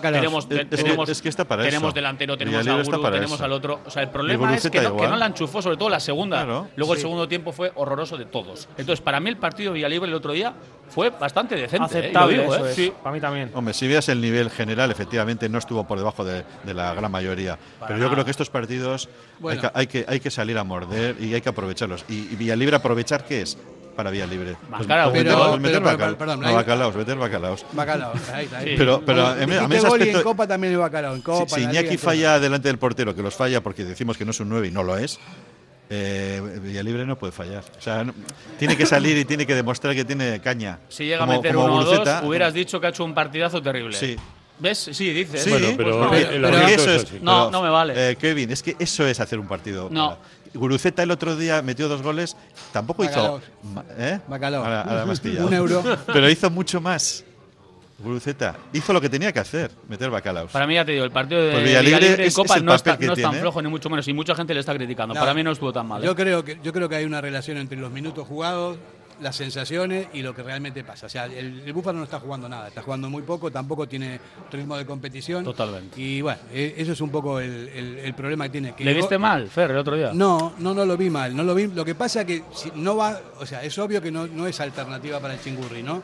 [0.00, 1.94] Tenemos, Es- es que- tenemos, es que está para tenemos eso.
[1.94, 2.62] delantero, tenemos a
[3.10, 3.44] tenemos eso.
[3.44, 3.80] al otro.
[3.84, 6.44] O sea, el problema es que no, que no la enchufó, sobre todo la segunda.
[6.44, 6.68] Claro.
[6.76, 8.68] Luego el segundo tiempo fue horroroso de todos.
[8.78, 10.54] Entonces, para mí el partido de Villalibre el otro día
[10.88, 11.76] fue bastante decente.
[11.98, 11.98] ¿eh?
[12.00, 12.70] Aceptable, digo, eso ¿eh?
[12.70, 12.76] es.
[12.76, 12.92] Sí.
[13.02, 13.50] Para mí también.
[13.54, 17.10] Hombre, si veas el nivel general, efectivamente no estuvo por debajo de, de la gran
[17.10, 17.58] mayoría.
[17.80, 18.12] Pero yo nada.
[18.12, 19.60] creo que estos partidos Bueno.
[19.74, 22.04] hay, que, hay, que, hay que salir a morder y hay que aprovecharlos.
[22.08, 23.58] ¿Y, y Villalibre aprovechar qué es?
[24.00, 24.56] Para Villalibre.
[24.70, 27.66] Bacalao, meter- pero- meter pero- bacal- perdón, no, ahí- bacalaos, meter bacalaos.
[27.72, 28.12] Bacalao.
[28.32, 28.58] Ahí está.
[28.58, 28.74] ahí.
[28.78, 31.12] Pero, pero a mí, a mí ese y en aspecto, Copa también es bacalao.
[31.12, 33.84] En si, Copa, si la Iñaki Liga, falla delante del portero, que los falla porque
[33.84, 35.18] decimos que no es un 9 y no lo es,
[35.90, 37.62] eh, Villalibre no puede fallar.
[37.78, 38.14] O sea, no-
[38.58, 40.78] tiene que salir y tiene que demostrar que tiene caña.
[40.88, 43.60] Si llega Como- a meter uno o dos, hubieras dicho que ha hecho un partidazo
[43.60, 43.94] terrible.
[43.96, 44.16] Sí.
[44.58, 44.90] ¿Ves?
[44.92, 45.42] Sí, dices.
[45.42, 47.18] Sí, Bueno, pero pues el- el pero argumento eso es así.
[47.22, 48.10] No, pero, no me vale.
[48.10, 49.88] eh, Kevin, es que eso es hacer un partido.
[49.90, 50.18] No.
[50.54, 52.36] Guruceta el otro día metió dos goles,
[52.72, 53.42] tampoco Bacalaos.
[53.42, 53.84] hizo.
[53.98, 54.18] ¿Eh?
[54.28, 54.64] Bacalao.
[55.06, 55.46] Me has pillado.
[55.46, 55.82] Un euro.
[56.06, 57.24] Pero hizo mucho más.
[57.98, 60.50] Guruceta hizo lo que tenía que hacer, meter bacalaos.
[60.50, 62.96] Para mí, ya te digo, el partido de Pues en es- Copa es no, está,
[62.96, 64.08] no es tan flojo, ni mucho menos.
[64.08, 65.12] Y mucha gente le está criticando.
[65.14, 65.20] No.
[65.20, 66.02] Para mí no estuvo tan mal.
[66.02, 66.06] ¿eh?
[66.06, 68.78] Yo creo que yo creo que hay una relación entre los minutos jugados,
[69.20, 71.06] las sensaciones y lo que realmente pasa.
[71.06, 74.18] O sea, el, el Búfalo no está jugando nada, está jugando muy poco, tampoco tiene
[74.50, 75.44] ritmo de competición.
[75.44, 76.00] Totalmente.
[76.00, 78.74] Y bueno, eh, eso es un poco el, el- el problema que tiene.
[78.74, 80.10] Que ¿Le viste mal, Fer, el otro día?
[80.14, 81.34] No, no, no lo vi mal.
[81.36, 81.66] No lo vi.
[81.68, 84.58] Lo que pasa que si no va, o sea, es obvio que no, no es
[84.60, 86.02] alternativa para el Chingurri, ¿no?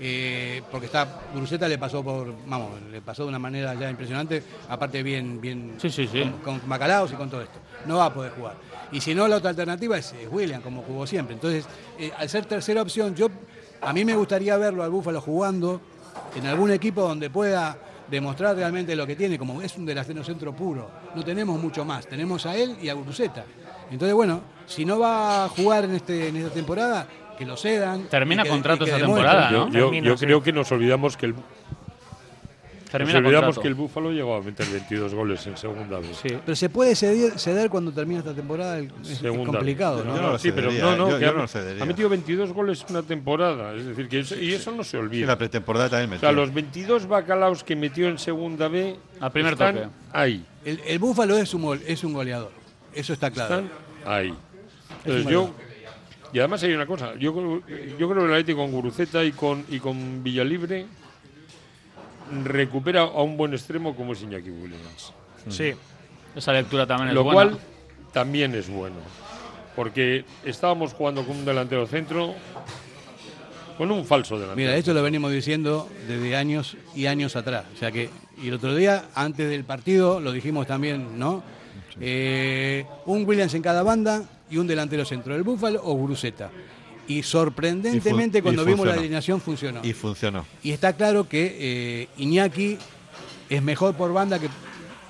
[0.00, 4.44] Eh, porque está, Guruceta le pasó por, vamos, le pasó de una manera ya impresionante,
[4.68, 6.22] aparte bien, bien Sí, sí, sí.
[6.44, 7.58] con, con Bacalaos y con todo esto.
[7.86, 8.54] No va a poder jugar.
[8.92, 11.34] Y si no, la otra alternativa es, es William, como jugó siempre.
[11.34, 11.66] Entonces,
[11.98, 13.28] eh, al ser tercera opción, yo
[13.82, 15.80] a mí me gustaría verlo al Búfalo jugando
[16.34, 17.76] en algún equipo donde pueda
[18.10, 20.88] demostrar realmente lo que tiene, como es un delantero centro puro.
[21.14, 23.44] No tenemos mucho más, tenemos a él y a Guruceta.
[23.90, 27.06] Entonces, bueno, si no va a jugar en, este, en esta temporada,
[27.38, 28.04] que lo cedan.
[28.08, 29.06] Termina que- contrato demuestre.
[29.06, 29.72] temporada, Yo, ¿no?
[29.72, 30.24] yo- Termina, yo sí.
[30.24, 31.34] creo que nos olvidamos que el,
[32.90, 33.62] Termina nos olvidamos contrato.
[33.62, 36.16] que el Búfalo llegó a meter 22 goles en segunda vez.
[36.22, 36.28] Sí.
[36.44, 40.04] Pero se puede ceder, ceder cuando termina esta temporada, es, es complicado.
[40.04, 40.16] ¿no?
[40.16, 41.82] Yo no lo sí, pero no, no, yo- que yo ha, no lo cedería.
[41.82, 43.74] ha metido 22 goles en una temporada.
[43.74, 45.26] Es decir, que eso, y eso no se Sí, olvida.
[45.26, 46.28] la pretemporada también o metió.
[46.28, 49.88] sea, los 22 bacalaos que metió en segunda B Al primer están toque.
[50.12, 50.44] ahí.
[50.64, 52.50] El, el Búfalo es un, gol- es un goleador,
[52.94, 53.56] eso está claro.
[53.60, 53.70] Están
[54.06, 54.32] ahí.
[55.04, 55.54] Entonces yo
[56.32, 57.62] y además hay una cosa, yo creo,
[57.98, 60.86] yo creo que el Atlético con Guruceta y con y con Villalibre
[62.44, 65.12] recupera a un buen extremo como es Iñaki Williams.
[65.48, 65.72] Sí.
[66.34, 67.50] Esa lectura también es Lo buena.
[67.50, 67.60] cual
[68.12, 68.96] también es bueno.
[69.74, 72.34] Porque estábamos jugando con un delantero centro
[73.76, 74.56] con un falso delantero.
[74.56, 77.64] Mira, esto lo venimos diciendo desde años y años atrás.
[77.74, 78.10] O sea que,
[78.42, 81.44] y el otro día, antes del partido, lo dijimos también, ¿no?
[82.00, 86.50] Eh, un Williams en cada banda y un delantero centro, el Búfalo o Guruceta.
[87.08, 89.80] Y sorprendentemente, Y fun- y cuando vimos la alineación, funcionó.
[89.82, 90.46] Y funcionó.
[90.62, 92.78] Y está claro que eh, Iñaki
[93.48, 94.48] es mejor por banda que,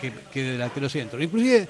[0.00, 1.20] que, que delantero centro.
[1.22, 1.68] Inclusive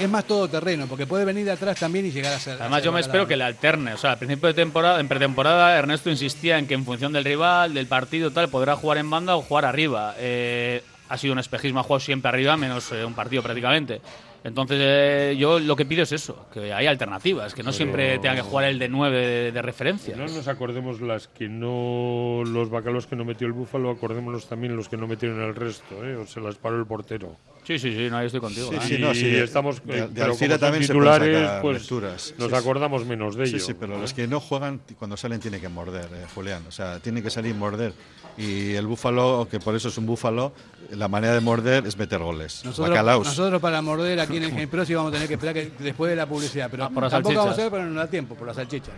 [0.00, 2.54] es más todoterreno, porque puede venir de atrás también y llegar a ser.
[2.54, 3.94] a Además, ser yo me espero que le alterne.
[3.94, 7.24] O sea, al principio de temporada, en pretemporada, Ernesto insistía en que en función del
[7.24, 10.14] rival, del partido, tal, podrá jugar en banda o jugar arriba.
[10.18, 14.00] Eh, ha sido un espejismo, ha jugado siempre arriba, menos eh, un partido prácticamente.
[14.44, 18.34] Entonces, eh, yo lo que pido es eso, que hay alternativas, que no siempre tenga
[18.36, 20.16] que jugar el de 9 de, de referencia.
[20.16, 22.42] No nos acordemos las que no.
[22.44, 26.04] Los bacalos que no metió el Búfalo, acordémonos también los que no metieron el resto,
[26.04, 26.16] ¿eh?
[26.16, 27.36] O se las paró el portero.
[27.64, 28.68] Sí, sí, sí, no, ahí estoy contigo.
[28.70, 28.80] Sí, ¿eh?
[28.82, 29.84] sí, y no, sí, estamos.
[29.86, 32.34] de- eh, de pero como son también se titulares, sacar pues lecturas.
[32.36, 32.60] nos Sí, sí.
[32.60, 33.64] acordamos menos de Sí, ello.
[33.64, 34.00] sí, pero ¿eh?
[34.00, 36.64] los que no juegan, cuando salen tienen que morder, eh, Julián.
[36.66, 37.92] O sea, tienen que salir y morder.
[38.38, 40.52] Y el búfalo, que por eso es un búfalo,
[40.90, 42.62] la manera de morder es meter goles.
[42.64, 43.26] Nosotros, Bacalaos.
[43.26, 45.70] nosotros para morder aquí en el Game Pro sí vamos a tener que esperar que
[45.78, 46.68] después de la publicidad.
[46.70, 48.90] Pero Ah, por las tampoco vamos a ver, pero no da tiempo, por la salchicha.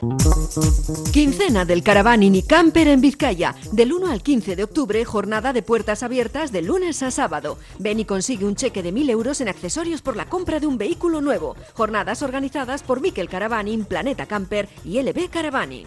[0.00, 0.16] ¿no?
[1.12, 3.54] Quincena del Caravaning y Camper en Vizcaya.
[3.72, 7.58] Del 1 al 15 de octubre, jornada de puertas abiertas de lunes a sábado.
[7.78, 10.78] Ven y consigue un cheque de 1.000 euros en accesorios por la compra de un
[10.78, 11.56] vehículo nuevo.
[11.74, 15.86] Jornadas organizadas por Miquel Caravaning, Planeta Camper y LB Caravaning.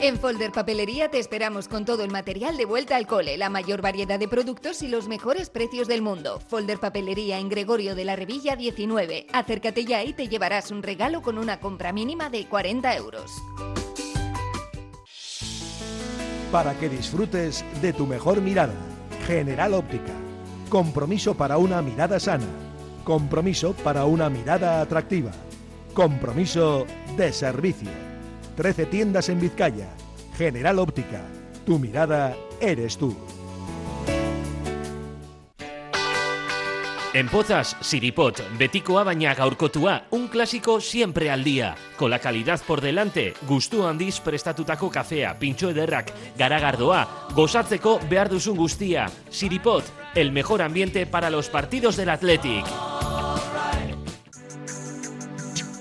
[0.00, 3.82] En Folder Papelería te esperamos con todo el material de vuelta al cole, la mayor
[3.82, 6.38] variedad de productos y los mejores precios del mundo.
[6.38, 9.26] Folder Papelería en Gregorio de la Revilla 19.
[9.32, 13.32] Acércate ya y te llevarás un regalo con una compra mínima de 40 euros.
[16.52, 18.74] Para que disfrutes de tu mejor mirada.
[19.26, 20.12] General Óptica.
[20.68, 22.46] Compromiso para una mirada sana.
[23.02, 25.32] Compromiso para una mirada atractiva.
[25.92, 28.07] Compromiso de servicio.
[28.58, 29.88] 13 tiendas en Vizcaya.
[30.36, 31.22] General Óptica.
[31.64, 33.16] Tu mirada eres tú.
[37.14, 41.76] En Pozas, Siripot, Betikoa baina gaurkotua, un clásico siempre al día.
[41.96, 48.56] Con la calidad por delante, gustu handiz prestatutako kafea, pintxo ederrak, garagardoa, gozatzeko behar duzun
[48.56, 49.06] guztia.
[49.30, 49.84] Siripot,
[50.16, 52.97] el mejor ambiente para los partidos del Athletic.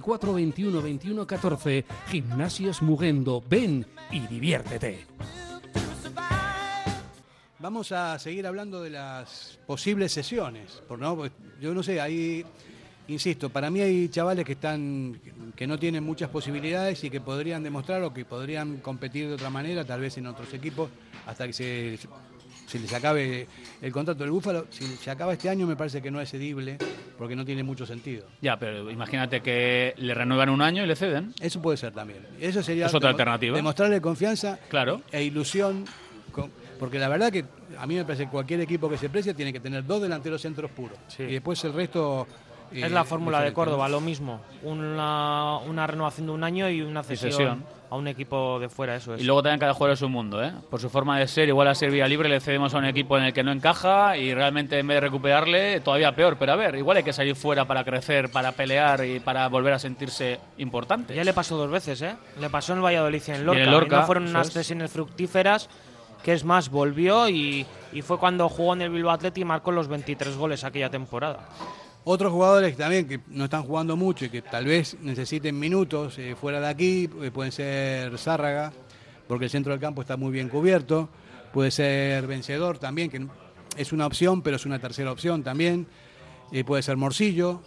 [0.00, 1.84] 944 21 21 14.
[2.08, 3.42] Gimnasios Mugendo.
[3.48, 5.06] Ven y diviértete.
[7.58, 10.82] Vamos a seguir hablando de las posibles sesiones.
[10.86, 12.44] Por no, Pues yo no sé, ahí,
[13.08, 15.20] insisto, para mí hay chavales que están,
[15.56, 19.50] que no tienen muchas posibilidades y que podrían demostrar o que podrían competir de otra
[19.50, 20.88] manera, tal vez en otros equipos,
[21.26, 21.98] hasta que se,
[22.68, 23.46] se les acabe
[23.82, 24.66] el contrato del Búfalo.
[24.70, 26.76] Si se acaba este año me parece que no es cedible,
[27.16, 28.26] porque no tiene mucho sentido.
[28.42, 31.34] Ya, pero imagínate que le renuevan un año y le ceden.
[31.40, 32.20] Eso puede ser también.
[32.40, 33.56] Eso sería Es otra alternativa.
[33.56, 35.02] Demostrarle confianza Claro.
[35.10, 35.84] e ilusión.
[36.30, 37.44] con- porque la verdad que
[37.78, 40.40] a mí me parece que cualquier equipo que se precie tiene que tener dos delanteros
[40.42, 40.96] centros puros.
[41.18, 42.26] Y después el resto.
[42.72, 44.40] Eh, Es la fórmula de Córdoba, lo mismo.
[44.62, 47.64] Una, una renovación de un año y una cesión, cesión.
[47.90, 49.20] a un equipo de fuera, eso es.
[49.20, 50.52] Y luego también cada jugador es un mundo, ¿eh?
[50.70, 53.16] Por su forma de ser, igual a ser vía libre le cedemos a un equipo
[53.16, 56.36] en el que no encaja y realmente en vez de recuperarle, todavía peor.
[56.38, 59.72] Pero a ver, igual hay que salir fuera para crecer, para pelear y para volver
[59.74, 61.14] a sentirse importante.
[61.14, 62.16] Ya le pasó dos veces, ¿eh?
[62.40, 63.60] Le pasó en Valladolid y en Lorca.
[63.60, 64.52] Y en Lorca, y no fueron unas es.
[64.52, 65.68] sesiones fructíferas,
[66.22, 69.70] que es más, volvió y, y fue cuando jugó en el Bilbao Athletic y marcó
[69.72, 71.48] los 23 goles aquella temporada.
[72.10, 76.34] Otros jugadores también que no están jugando mucho y que tal vez necesiten minutos eh,
[76.40, 78.72] fuera de aquí, eh, pueden ser Zárraga,
[79.26, 81.10] porque el centro del campo está muy bien cubierto.
[81.52, 83.26] Puede ser Vencedor también, que
[83.76, 85.86] es una opción, pero es una tercera opción también.
[86.50, 87.60] Eh, puede ser Morcillo.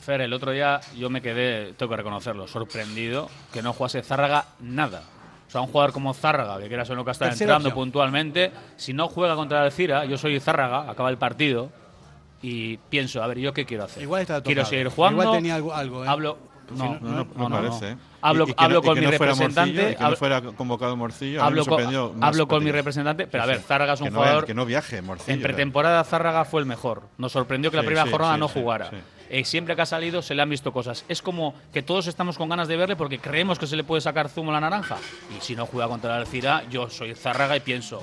[0.00, 4.44] Fer, el otro día yo me quedé, tengo que reconocerlo, sorprendido que no jugase Zárraga
[4.58, 5.04] nada.
[5.46, 7.74] O sea, un jugador como Zárraga, que quieras o no que está entrando opción.
[7.74, 11.70] puntualmente, si no juega contra el Alcira, yo soy Zárraga, acaba el partido
[12.42, 14.02] y pienso, a ver, ¿yo qué quiero hacer?
[14.02, 15.22] Igual está Quiero seguir jugando.
[15.22, 16.08] Igual tenía algo- algo, ¿eh?
[16.08, 18.00] Hablo, Si no, no- no, no- parece, no.
[18.22, 19.60] Hablo, Y- y que hablo no- y con que mi representante.
[19.72, 23.60] Morcillo y que no hablo- fuera convocado Morcillo, hablo con, mi representante, pero a ver.
[23.60, 24.46] Zárraga es un Que no jugador.
[24.46, 27.02] que no viaje, Morcillo, En pretemporada Zárraga fue el mejor.
[27.18, 28.90] Nos sorprendió que la primera sí, jornada sí, no jugara.
[28.90, 28.96] sí.
[29.34, 31.04] Eh, siempre que ha salido se le han visto cosas.
[31.08, 34.00] Es como que todos estamos con ganas de verle porque creemos que se le puede
[34.02, 34.98] sacar zumo a la naranja.
[35.36, 38.02] Y si no juega contra el Alcira, yo soy Zárraga y pienso,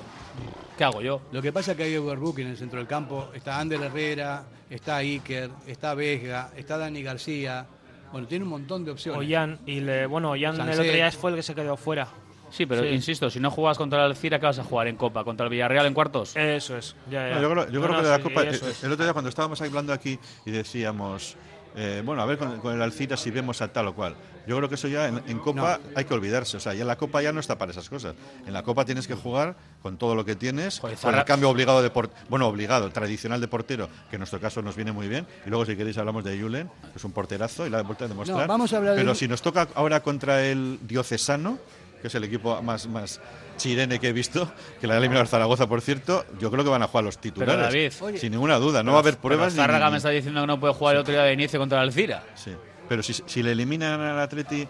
[0.80, 1.20] ¿qué hago yo?
[1.30, 3.28] Lo que pasa es que hay overbooking en el centro del campo.
[3.34, 7.66] Está Ander Herrera, está Iker, está Vesga, está Dani García.
[8.10, 9.20] Bueno, tiene un montón de opciones.
[9.20, 12.08] Ollán, y le, bueno, Ollán el otro día fue el que se quedó fuera.
[12.50, 12.88] Sí, pero Sí.
[12.88, 15.22] insisto, si no juegas contra el Alcira, ¿qué vas a jugar en Copa?
[15.22, 16.34] ¿Contra el Villarreal en cuartos?
[16.34, 16.96] Eso es.
[17.10, 17.34] Ya, ya.
[17.34, 19.28] No, yo creo, yo No, creo no, que la sí, Copa, el otro día cuando
[19.28, 21.36] estábamos hablando aquí y decíamos,
[21.76, 24.14] eh, bueno, a ver con, con el Alcira si vemos a tal o cual.
[24.46, 26.56] Yo creo que eso ya en, en Copa hay que olvidarse.
[26.56, 28.14] O sea, ya en la Copa ya no está para esas cosas.
[28.46, 31.82] En la Copa tienes que jugar con todo lo que tienes, con el cambio obligado
[31.82, 35.26] de por- bueno, obligado, tradicional de portero, que en nuestro caso nos viene muy bien.
[35.46, 38.04] Y luego, si queréis, hablamos de Julen, que es un porterazo y la ha vuelto
[38.04, 38.40] a demostrar.
[38.40, 41.58] No, vamos a hablar de- Pero si nos toca ahora contra el Diocesano,
[42.00, 43.20] que es el equipo más, más
[43.56, 46.70] chirene que he visto, que la ha eliminado el Zaragoza, por cierto, yo creo que
[46.70, 47.60] van a jugar los titulares.
[47.60, 48.18] David, Oye.
[48.18, 49.54] sin ninguna duda, no va a haber Pero pruebas.
[49.54, 51.78] Zárraga ni- me está diciendo que no puede jugar el otro día de inicio contra
[51.78, 52.24] el Alcira.
[52.34, 52.52] Sí.
[52.88, 54.66] Pero si, si le eliminan al Atleti.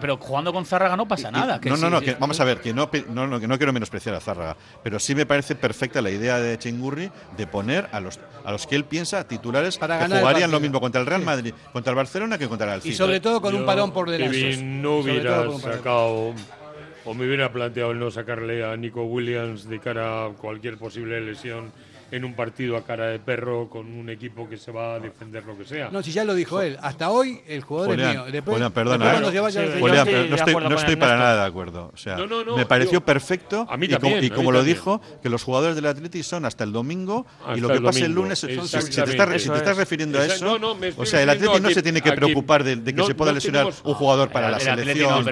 [0.00, 1.60] Pero jugando con Zárraga no pasa y- nada.
[1.60, 2.04] que no, no, no, sí.
[2.04, 5.00] que- vamos a ver, que no, no, no, que no quiero menospreciar a Zárraga, pero
[5.00, 8.76] sí me parece perfecta la idea de Chingurri de poner a los, a los que
[8.76, 11.26] él piensa titulares Para que jugarían lo mismo contra el Real Sí.
[11.26, 12.94] Madrid, contra el Barcelona que contra el Alcira.
[12.94, 14.56] Y sobre todo con un parón por delante.
[14.62, 16.32] No hubiera sacado
[17.04, 21.20] o me hubiera planteado el no sacarle a Nico Williams de cara a cualquier posible
[21.20, 21.72] lesión
[22.10, 25.44] en un partido a cara de perro con un equipo que se va a defender
[25.44, 25.88] lo que sea.
[25.90, 26.76] No, si ya lo dijo él.
[26.80, 28.24] Hasta hoy el jugador Julián, es mío.
[28.32, 29.32] Después, Julián, perdona, después ¿eh?
[29.32, 31.90] se vaya- Sí, Julián, pero no estoy, no estoy para nada de acuerdo.
[31.92, 34.26] O sea, No, no, no, me pareció yo- perfecto A mí y, como, también, y
[34.26, 34.76] a mí como lo también.
[34.76, 37.82] dijo, que los jugadores del Atleti son hasta el domingo y Hasta lo que el
[37.82, 38.90] pase el lunes si, si te estás, si
[39.50, 39.76] te estás es.
[39.76, 42.12] refiriendo a eso, no, no, me estoy o sea, el Atleti no se tiene que
[42.12, 45.24] preocupar de, de que no- se pueda no lesionar tenemos- un jugador para la selección.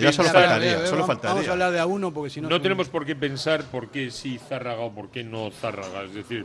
[0.00, 0.78] ya solo faltaría.
[1.22, 2.48] Vamos a hablar de a uno porque si no.
[2.48, 6.02] No tenemos por qué pensar por qué sí Zárraga o por qué no Zárraga.
[6.04, 6.44] Es decir,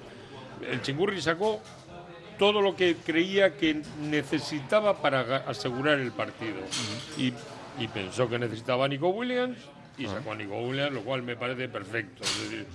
[0.70, 1.62] el Chingurri sacó
[2.38, 6.58] todo lo que creía que necesitaba para asegurar el partido.
[7.18, 7.34] y,
[7.82, 9.58] y pensó que necesitaba a Nico Williams
[9.98, 12.24] y sacó a Nico Williams, lo cual me parece perfecto.
[12.24, 12.66] Es decir,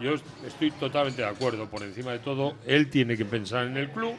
[0.00, 1.68] yo est- estoy totalmente de acuerdo.
[1.68, 4.14] Por encima de todo, él tiene que pensar en el club.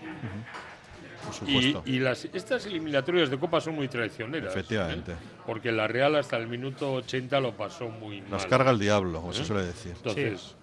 [1.39, 4.52] Por Y, y las, estas eliminatorias de Copa son muy traicioneras.
[4.54, 5.14] Efectivamente.
[5.14, 5.16] ¿eh?
[5.46, 8.32] Porque la Real hasta el minuto 80 lo pasó muy mal.
[8.32, 9.46] Las carga el diablo, como se ¿Eh?
[9.46, 9.94] suele decir.
[9.96, 10.56] Entonces,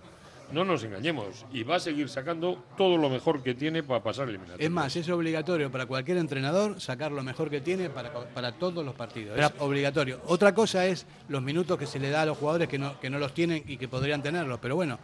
[0.53, 1.47] no nos engañemos.
[1.53, 4.65] Y va a seguir sacando todo lo mejor que tiene para pasar eliminatorias.
[4.65, 8.85] Es más, es obligatorio para cualquier entrenador sacar lo mejor que tiene para, para todos
[8.85, 9.39] los partidos.
[9.39, 10.21] Es obligatorio.
[10.27, 13.11] Otra cosa es los minutos que se le da a los jugadores que no, que
[13.11, 14.59] no los tienen y que podrían tenerlos.
[14.61, 14.99] Pero bueno,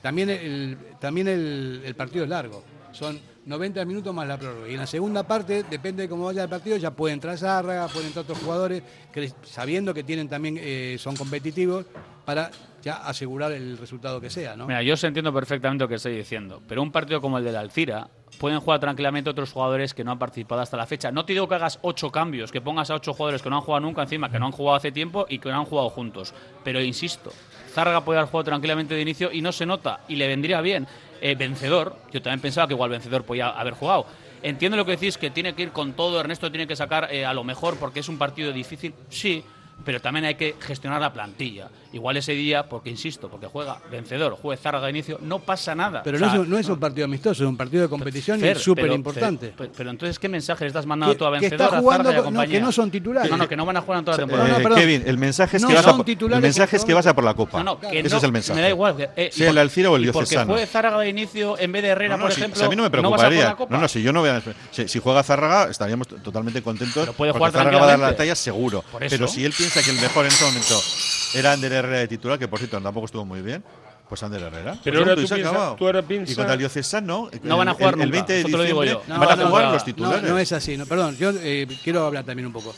[0.00, 2.64] también el, también el, el partido es largo.
[2.92, 4.68] Son 90 minutos más la prórroga.
[4.68, 7.88] Y en la segunda parte, depende de cómo vaya el partido, ya puede entrar Zárraga,
[7.88, 8.82] pueden entrar otros jugadores,
[9.42, 11.86] sabiendo que tienen también eh, son competitivos,
[12.24, 12.50] para
[12.82, 14.56] ya asegurar el resultado que sea.
[14.56, 14.66] ¿no?
[14.66, 17.56] Mira, yo os entiendo perfectamente lo que estoy diciendo, pero un partido como el del
[17.56, 21.12] Alcira pueden jugar tranquilamente otros jugadores que no han participado hasta la fecha.
[21.12, 23.62] No te digo que hagas ocho cambios, que pongas a ocho jugadores que no han
[23.62, 26.34] jugado nunca encima, que no han jugado hace tiempo y que no han jugado juntos.
[26.64, 27.32] Pero insisto,
[27.72, 30.86] Zárraga puede haber jugado tranquilamente de inicio y no se nota y le vendría bien.
[31.24, 34.06] Eh, vencedor, yo también pensaba que igual vencedor podía haber jugado.
[34.42, 37.24] Entiendo lo que decís, que tiene que ir con todo, Ernesto tiene que sacar eh,
[37.24, 39.44] a lo mejor porque es un partido difícil, sí,
[39.84, 41.68] pero también hay que gestionar la plantilla.
[41.92, 46.02] Igual ese día, porque insisto, porque juega vencedor, juegue Zárraga de inicio, no pasa nada.
[46.02, 47.88] Pero O no, sea, es un, no es un partido amistoso, es un partido de
[47.90, 49.52] competición Fer, y súper pero- importante.
[49.54, 52.26] Pero, pero entonces, ¿qué mensaje le estás mandando Que- a que vencedor, está a y
[52.26, 53.30] a no, que no son titulares.
[53.30, 54.48] No, no, que no van a jugar en toda la Eh, temporada.
[54.56, 54.78] no, perdón.
[54.78, 55.90] Kevin, el mensaje es No que vas a,
[56.36, 57.58] el mensaje es que vas a por la copa.
[57.58, 58.56] No, no, que Ese no, es el mensaje.
[58.56, 58.96] Me da igual.
[58.96, 60.52] que, eh, Sea el Alcira o el porque Diocesano.
[60.52, 62.58] juegue Zárraga de inicio en vez de Herrera, No, no, por si- ejemplo.
[62.58, 63.44] si a mí no me preocuparía.
[63.44, 63.74] la Copa?
[63.74, 64.42] No, no, si yo no voy a.
[64.70, 67.02] Si, si juega Zárraga, estaríamos totalmente contentos.
[67.04, 68.82] Pero puede porque jugar Zárraga va a dar la talla seguro.
[68.98, 70.80] Pero si él piensa que el mejor en ese momento
[71.34, 73.62] era Ander Herrera de titular, que por cierto tampoco estuvo muy bien,
[74.08, 74.76] pues Ander Herrera.
[74.84, 75.76] Pero Pues ahora tú se ha piensa- acabado.
[75.76, 77.30] tú ahora Y piensa- contra el Diocesano.
[77.42, 79.14] No van a jugar el, el nunca, 20 de eso te lo digo diciembre yo.
[79.14, 80.30] No, van a no, jugar no, los no, titulares.
[80.30, 80.76] No, es así.
[80.76, 82.74] No, perdón, yo eh, quiero hablar también un poco.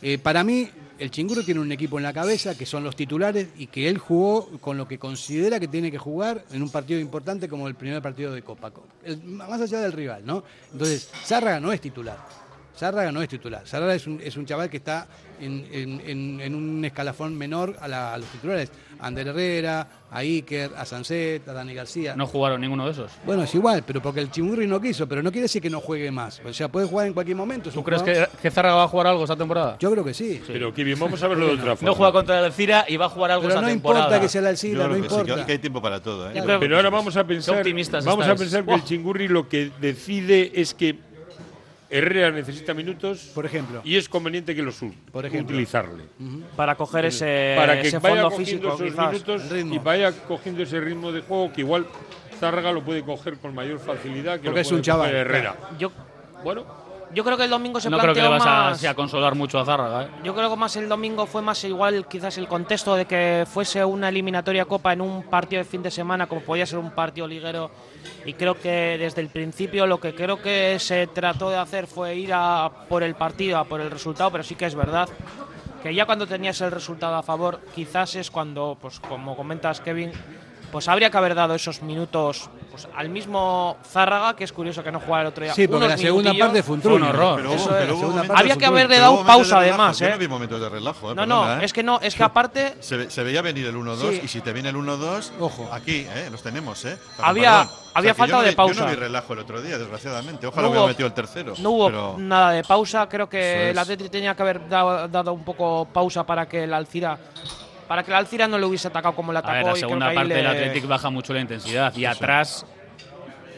[0.00, 3.48] Eh, para mí, el Chingurro tiene un equipo en la cabeza que son los titulares
[3.58, 6.98] y que él jugó con lo que considera que tiene que jugar en un partido
[7.00, 8.72] importante como el primer partido de Copa.
[9.04, 10.42] El- más allá del rival, ¿no?
[10.72, 12.16] Entonces, Zárraga no es titular.
[12.78, 13.62] Zárraga no es titular.
[13.66, 15.06] Zárraga es un, es un chaval que está
[15.40, 18.70] en, en- en- en un escalafón menor a, la- a los titulares.
[19.00, 22.16] A Ander Herrera, a Iker, a Sanset, a Dani García.
[22.16, 23.12] No jugaron ninguno de esos.
[23.24, 25.80] Bueno, es igual, pero porque el Chimurri no quiso, pero no quiere decir que no
[25.80, 26.40] juegue más.
[26.44, 27.70] O sea, puede jugar en cualquier momento.
[27.70, 29.76] ¿Tú crees que, que Zárraga va a jugar algo esta temporada?
[29.78, 30.40] Yo creo que sí.
[30.48, 31.90] Pero Kevin, vamos a verlo de otra forma.
[31.90, 34.04] No juega contra el Alcira y va a jugar algo Pero esta no temporada.
[34.06, 35.46] importa que sea la Yo Alcira, no que sí, que- importa.
[35.46, 36.30] que hay tiempo para todo.
[36.30, 36.42] ¿eh?
[36.58, 40.50] Pero ahora vamos a pensar, optimistas vamos a pensar que el Chingurri lo que decide
[40.60, 40.98] es que
[41.90, 43.80] Herrera necesita minutos Por ejemplo.
[43.84, 44.78] y es conveniente que los
[45.10, 45.54] Por ejemplo.
[45.54, 46.04] utilizarle.
[46.56, 49.12] Para coger ese, para que ese vaya fondo cogiendo físico, esos quizás.
[49.12, 49.74] minutos ritmo.
[49.74, 51.86] y vaya cogiendo ese ritmo de juego que igual
[52.38, 55.56] Zárraga lo puede coger con mayor facilidad que Porque lo es un chaval, Herrera.
[55.78, 55.90] Yo,
[56.44, 56.64] Bueno,
[57.14, 58.94] yo creo que el domingo se No creo que le planteó vas a, sí, a
[58.94, 60.04] consolar mucho a Zárraga.
[60.04, 60.08] ¿eh?
[60.24, 63.84] Yo creo que más el domingo fue más igual quizás el contexto de que fuese
[63.84, 67.26] una eliminatoria copa en un partido de fin de semana como podía ser un partido
[67.26, 67.70] liguero
[68.24, 72.16] y creo que desde el principio lo que creo que se trató de hacer fue
[72.16, 75.08] ir a por el partido, a por el resultado, pero sí que es verdad
[75.82, 80.12] que ya cuando tenías el resultado a favor quizás es cuando, pues como comentas Kevin,
[80.70, 84.92] pues habría que haber dado esos minutos pues, al mismo Zárraga, que es curioso que
[84.92, 85.54] no jugara el otro día.
[85.54, 87.36] Sí, porque unos la segunda parte fue un horror.
[87.36, 89.74] Pero pero hubo Segunda momentos- parte Había que un haberle pero dado pausa relajo.
[89.82, 90.10] además, Yo ¿eh?
[90.10, 91.64] no vi momentos de relajo, eh, No, no, ¿eh?
[91.64, 94.20] es que no, es que aparte Se, ve- se veía venir el 1-2 Sí.
[94.24, 95.68] y si te viene el 1-2, Ojo.
[95.72, 96.28] aquí, ¿eh?
[96.30, 96.98] Los tenemos, ¿eh?
[97.18, 97.74] Había- perdón.
[97.94, 98.84] había que falta yo no de vi- Yo pausa.
[98.84, 100.46] no vi relajo el otro día, desgraciadamente.
[100.46, 101.54] Ojalá No hubiera hubo- metido el tercero.
[101.58, 103.08] no hubo pero nada de pausa.
[103.08, 103.70] Creo que es.
[103.70, 107.18] el Atleti tenía que haber dado, dado un poco pausa para que el Alcira
[107.88, 109.54] para que el Alcira no le hubiese atacado como le A atacó.
[109.54, 112.66] ver, y la segunda parte del le- Athletic baja mucho la intensidad y atrás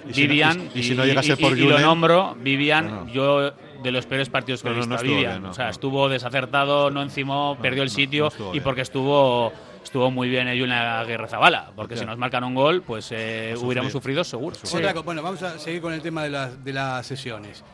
[0.08, 3.04] y si no- Vivian y, y si no llegase por y lo nombro, Vivian, No,
[3.04, 3.12] no.
[3.12, 3.50] yo
[3.82, 5.32] de los peores partidos que No, he visto no a estuvo Vivian.
[5.32, 5.70] bien, no, o sea, no.
[5.70, 9.52] estuvo desacertado, no encimó, perdió el sitio no estuvo y porque estuvo
[9.82, 13.90] estuvo muy bien Julen Aguirre Zabala, porque si nos marcan un gol, pues eh, hubiéramos
[13.92, 14.54] sufrido seguro.
[14.72, 17.64] Otra co- bueno, vamos a seguir con el tema de las, de las sesiones.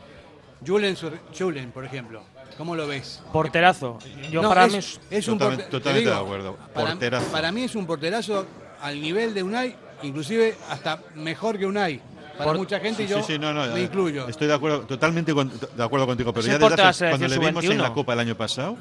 [0.65, 0.97] Julen,
[1.37, 2.23] Julen, por ejemplo,
[2.57, 3.23] ¿cómo lo ves?
[3.33, 3.99] Porterazo.
[4.31, 6.57] Yo No, para es, mí es- es un Totalmente- totalmente de acuerdo.
[6.75, 7.27] Para, Porterazo.
[7.33, 8.47] para mí es un porterazo
[8.81, 12.01] al nivel de Unai, inclusive hasta mejor que Unai.
[12.37, 14.29] Para Por- mucha gente y yo sí, sí, no, no, me eh, incluyo.
[14.29, 17.65] Estoy de acuerdo, totalmente con- de acuerdo contigo, pero ya desde hace- cuando le vimos
[17.65, 17.95] en la sub-21.
[17.95, 18.77] Copa el año pasado,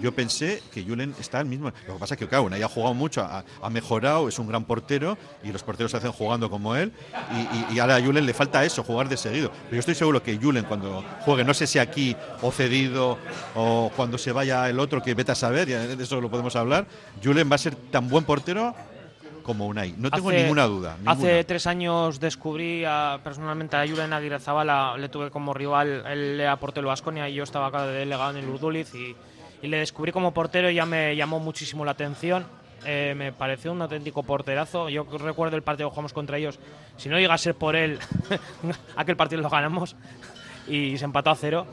[0.00, 1.72] yo pensé que Julen está al mismo.
[1.86, 4.46] Lo que pasa es que, claro, Unai ha jugado mucho, ha, ha mejorado, es un
[4.48, 6.92] gran portero y los porteros se hacen jugando como él.
[7.32, 9.50] Y, y- y ahora a Julen le falta eso, jugar de seguido.
[9.64, 13.18] Pero yo estoy seguro que Julen, cuando juegue, no sé si aquí o cedido
[13.54, 16.54] o cuando se vaya el otro, que vete a saber, ya de eso lo podemos
[16.56, 16.86] hablar,
[17.22, 18.74] Julen va a ser tan buen portero
[19.42, 19.94] como Unai.
[19.96, 20.96] No tengo Hace- ninguna duda.
[20.98, 21.12] ninguna.
[21.12, 26.36] Hace tres años descubrí a- personalmente a Julen Aguirre Zabala, le tuve como rival, él
[26.36, 29.16] le aportó el Vasconia y yo estaba acá de delegado en el Urduliz y,
[29.62, 32.46] y le descubrí como portero y ya me llamó muchísimo la atención.
[32.84, 34.88] Eh, me pareció un auténtico porterazo.
[34.88, 36.58] Yo recuerdo el partido que jugamos contra ellos.
[36.96, 37.98] Si no llega a ser por él,
[38.96, 39.96] aquel partido lo ganamos
[40.68, 41.66] y se empató a cero.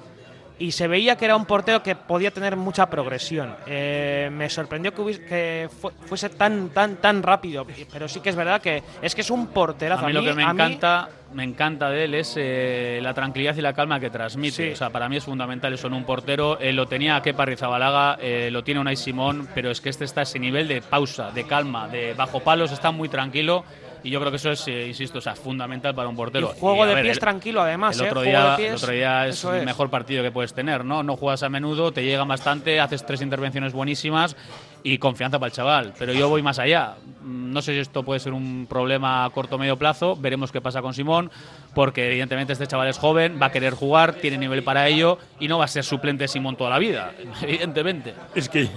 [0.57, 3.55] Y se veía que era un portero que podía tener mucha progresión.
[3.67, 7.65] Eh, me sorprendió que, hubiese- que fu- fuese tan, tan, tan rápido.
[7.91, 10.05] Pero sí que es verdad que es que es un porterazo.
[10.05, 13.13] A mí lo que me a mí- encanta, me encanta de él es eh, la
[13.13, 14.67] tranquilidad y la calma que transmite.
[14.67, 14.71] Sí.
[14.71, 16.57] O sea, para mí es fundamental eso en un portero.
[16.61, 20.21] Eh, lo tenía Kepa Rizabalaga, eh, lo tiene Unai Simón, pero es que este está
[20.21, 23.65] a ese nivel de pausa, de calma, de bajo palos, está muy tranquilo.
[24.05, 26.53] Y yo creo que eso es, eh, insisto, o sea, fundamental para un portero.
[26.55, 27.97] Y juego Y, de ver, pies el- tranquilo, además.
[27.99, 28.07] El ¿eh?
[28.09, 30.85] otro, Juego día, de pies, el otro día es el mejor partido que puedes tener,
[30.85, 31.01] ¿no?
[31.01, 34.35] No juegas a menudo, te llegan bastante, haces tres intervenciones buenísimas
[34.83, 35.93] y confianza para el chaval.
[35.97, 36.93] Pero yo voy más allá.
[37.23, 40.15] Mm, No sé si esto puede ser un problema a corto o medio plazo.
[40.15, 41.31] Veremos qué pasa con Simón,
[41.73, 45.47] porque evidentemente este chaval es joven, va a querer jugar, tiene nivel para ello y
[45.47, 48.13] no va a ser suplente Simón toda la vida, evidentemente.
[48.35, 48.69] Es que,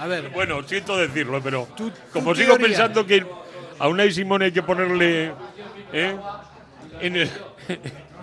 [0.00, 1.68] A ver, bueno, siento decirlo, pero
[2.12, 2.66] como sigo teoría.
[2.66, 3.24] pensando que
[3.78, 5.32] a Unai Simón hay que ponerle
[5.92, 6.16] ¿eh?
[7.00, 7.30] en, el-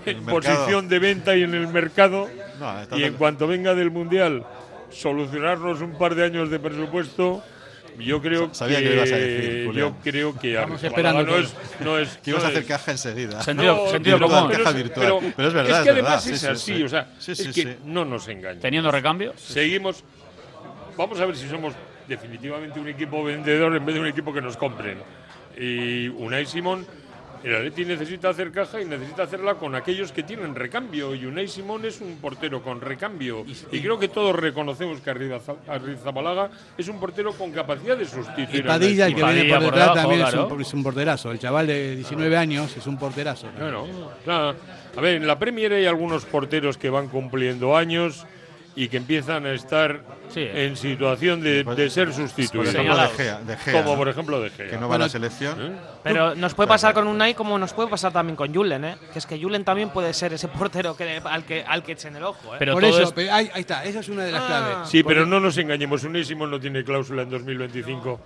[0.06, 0.56] en mercado.
[0.56, 2.30] posición de venta y en el mercado,
[2.60, 4.46] No, y en cuanto venga del Mundial,
[4.92, 7.44] solucionarnos un par de años de presupuesto.
[7.98, 11.56] Yo creo Sabía que, que ibas a decir, yo creo que Estamos esperando no es,
[11.80, 13.42] no es Que ibas no a hacer caja enseguida.
[13.42, 14.50] Sentido, No, sentido pero- común.
[14.52, 15.06] caja pero- virtual.
[15.22, 16.34] pero- Pero es verdad, que es además verdad.
[16.34, 16.84] es Sí, sí, así, sí.
[16.84, 17.76] o sea, Sí, es que sí.
[17.86, 18.60] no nos engañen.
[18.60, 19.32] Teniendo recambio.
[19.38, 20.04] Seguimos.
[20.98, 21.74] Vamos a ver si somos
[22.06, 24.98] definitivamente un equipo vendedor en vez de un equipo que nos compren.
[25.58, 26.86] Y Unai Simón,
[27.44, 31.14] el Atleti necesita hacer caja y necesita hacerla con aquellos que tienen recambio.
[31.14, 33.46] Y Unai Simón es un portero con recambio.
[33.72, 38.62] Y creo que todos reconocemos que Arriza- Arrizabalaga es un portero con capacidad de sustituir.
[38.66, 40.46] y Padilla, el que viene Padilla por por detrás, debajo, también claro.
[40.48, 41.32] es, un, es un porterazo.
[41.32, 43.48] El chaval de 19 años es un porterazo.
[43.56, 43.88] Claro,
[44.24, 44.56] claro.
[44.98, 48.26] A ver, en la Premier hay algunos porteros que van cumpliendo años
[48.76, 50.42] y que empiezan a estar Sí.
[50.52, 52.74] en situación de, de ser Por sustituidos.
[52.74, 53.08] ejemplo, de.
[53.10, 53.98] Gea, de Gea, Como ¿no?
[53.98, 54.70] por ejemplo de Gea.
[54.72, 55.62] que no va a la selección.
[55.62, 55.72] ¿Eh?
[56.04, 58.98] Pero nos puede pasar con Unai como nos puede pasar también con Julen, ¿eh?
[59.14, 62.16] Que es que Julen también puede ser ese portero que, al, que, al que echen
[62.16, 62.58] el ojo, ¿eh?
[62.60, 64.48] Pero Por eso, es- ahí, ahí está, esa es una de las Ah.
[64.48, 64.90] claves.
[64.90, 68.20] Sí, pero no nos engañemos, Unésimo no tiene cláusula en 2025.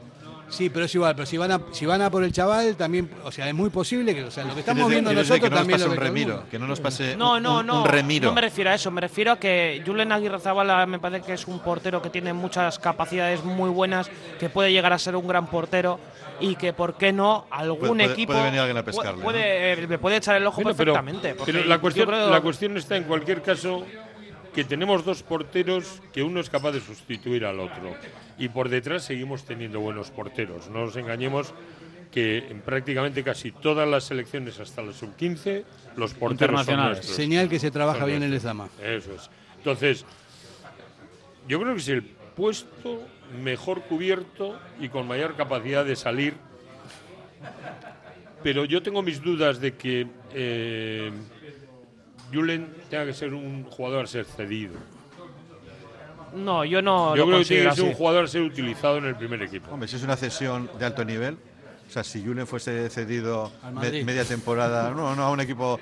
[0.50, 3.10] Sí, pero es igual, pero si van a, si van a por el chaval, también,
[3.24, 5.56] o sea, es muy posible que, o sea, lo que estamos viendo nosotros que no
[5.56, 7.82] nos pase lo un remiro, que no nos pase No, un, no, un- no.
[7.82, 8.30] un remiro.
[8.30, 8.89] No me refiero a eso.
[8.91, 12.34] Me refiero a que Julen Aguirre Zabala me parece que es un portero que tiene
[12.34, 16.00] muchas capacidades muy buenas, que puede llegar a ser un gran portero
[16.39, 17.45] y que, ¿por qué no?
[17.52, 18.32] Algún Puede- puede- equipo.
[18.34, 21.36] puede venir alguien a pescarle, Puede, eh, le puede echar el ojo Bueno, perfectamente.
[21.45, 23.86] pero la, cuestión, creo- la cuestión está en cualquier caso
[24.54, 27.95] que tenemos dos porteros que uno es capaz de sustituir al otro.
[28.38, 30.70] Y por detrás seguimos teniendo buenos porteros.
[30.70, 31.54] No nos engañemos
[32.12, 35.64] que en prácticamente casi todas las selecciones hasta la sub-15
[35.95, 37.16] los porteros son nuestros.
[37.16, 38.50] Señal que se trabaja bien en el nuestros.
[38.50, 38.70] Zama.
[38.82, 39.30] Eso es.
[39.58, 40.06] Entonces,
[41.47, 43.04] yo creo que es el puesto
[43.43, 46.34] mejor cubierto y con mayor capacidad de salir.
[48.41, 51.12] Pero yo tengo mis dudas de que eh,
[52.34, 54.73] Julen tenga que ser un jugador a ser cedido.
[56.36, 58.41] No, yo no yo lo creo que tiene considero que ser un jugador a ser
[58.43, 59.71] utilizado en el primer equipo.
[59.71, 61.38] Hombre, si es una cesión de alto nivel,
[61.88, 63.51] O sea, si Julen fuese cedido
[63.82, 65.80] me- media temporada, no, no, a un equipo.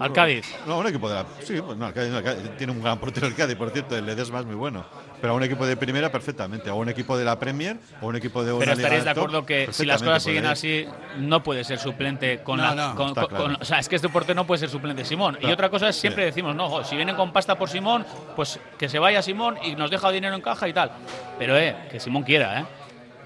[0.00, 0.46] Al Cádiz.
[0.66, 1.26] No, a un equipo de la.
[1.42, 3.70] Sí, pues no, el Cádiz, no, el Cádiz tiene un gran portero el Cádiz, por
[3.70, 4.84] cierto, el Ledesma es muy bueno.
[5.20, 6.70] Pero a un equipo de primera, perfectamente.
[6.70, 9.18] A un equipo de la Premier, o un equipo de una Pero estaréis de top,
[9.24, 10.86] acuerdo que si las cosas siguen así,
[11.18, 12.74] no puede ser suplente con No, la.
[12.74, 13.44] no, con- está con- claro.
[13.44, 15.36] con- o sea, es que este portero no puede ser suplente Simón.
[15.42, 16.26] Y otra cosa es siempre Sí.
[16.26, 19.74] decimos, no, jo, si vienen con pasta por Simón, pues que se vaya Simón y
[19.76, 20.90] nos deja dinero en caja y tal.
[21.38, 22.64] Pero, eh, que Simón quiera, ¿eh?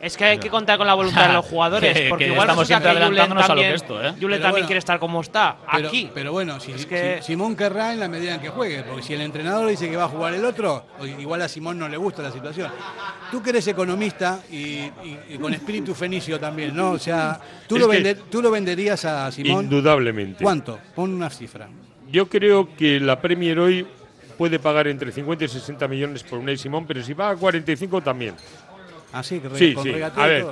[0.01, 2.47] Es que hay que contar con la voluntad de los jugadores, Que- porque que igual
[2.47, 4.11] estamos siempre adelantándonos a lo que esto, ¿eh?
[4.11, 6.11] Julen Pero también bueno, quiere estar como está, Pero, aquí.
[6.13, 9.03] pero bueno, si, Es que- si- Simón querrá en la medida en que juegue, porque
[9.03, 10.85] si el entrenador dice que va a jugar el otro,
[11.19, 12.71] igual a Simón no le gusta la situación.
[13.31, 16.91] Tú que eres economista y, y- y con espíritu fenicio también, ¿no?
[16.93, 19.65] O sea, tú, Es lo, tú lo venderías a Simón.
[19.65, 20.43] Indudablemente.
[20.45, 20.79] ¿Cuánto?
[20.95, 21.69] Pon una cifra.
[22.11, 23.87] Yo creo que la Premier hoy
[24.39, 28.35] puede pagar entre 50 y 60 millones por Unai Simón, pero si paga 45 también.
[29.15, 29.91] Así que Sí, con sí.
[29.91, 30.47] A y ver,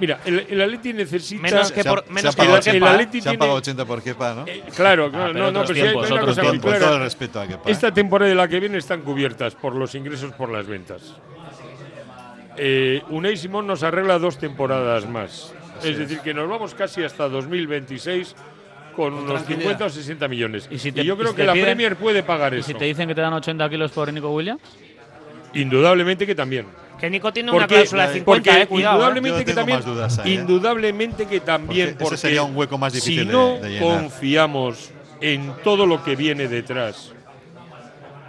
[0.00, 2.70] mira, el, el Atleti necesita Menos que Se ha- por- se menos ha que pagado
[2.76, 4.44] el Atleti Se han tiene- pagado 80 por Kepa, ¿no?
[4.46, 6.50] Eh, claro, claro, pero no, no, pero sí hay- una cosa muy tiempos.
[6.50, 6.86] Con clara.
[6.86, 7.70] todo el respeto a Kepa.
[7.70, 11.14] Esta temporada de la que viene están cubiertas por los ingresos por las ventas.
[12.56, 15.52] Eh, Unai Simón nos arregla dos temporadas más.
[15.84, 18.34] es decir, que nos vamos casi hasta 2026
[18.96, 19.60] con unos tranquilidad.
[19.72, 20.68] 50 o 60 millones.
[20.70, 22.60] Y Y, si te- yo y creo si que la piden- Premier puede pagar ¿Y
[22.60, 22.68] eso.
[22.68, 24.62] si te dicen que te dan 80 kilos por Nico Williams?
[25.52, 26.66] Indudablemente que también.
[27.00, 28.94] Que Nico tiene una cláusula de 50, porque eh, cuidado.
[28.94, 28.96] eh.
[28.96, 30.34] indudablemente Yo que también, dudas ahí, ¿eh?
[30.34, 34.90] indudablemente que también, Porque ese porque sería un hueco más difícil si no de confiamos
[35.20, 37.12] en todo lo que viene detrás,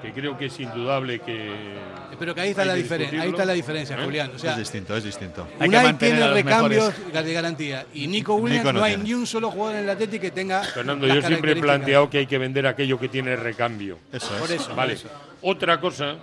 [0.01, 1.76] que creo que es indudable que
[2.20, 4.03] Pero que ahí está, la, que diferen- ahí está la diferencia, ¿Eh?
[4.03, 4.32] Julián.
[4.36, 5.47] O sea, es distinto, es distinto.
[5.59, 7.86] Hay que Unai mantener tiene recambios de garantía.
[7.93, 9.03] Y Nico Williams Nico no no, hay tiene.
[9.09, 10.63] ni un solo jugador en el Atleti que tenga.
[10.63, 13.97] Fernando, las yo siempre he planteado que hay que vender aquello que tiene recambio.
[14.11, 14.61] Eso Por es.
[14.61, 14.95] eso, Vale.
[14.95, 15.09] por eso.
[15.41, 16.15] Otra cosa,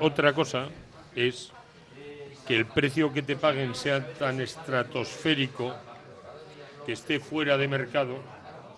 [0.00, 0.66] otra cosa
[1.16, 1.52] es
[2.52, 5.74] que el precio que te paguen sea tan estratosférico
[6.84, 8.16] que esté fuera de mercado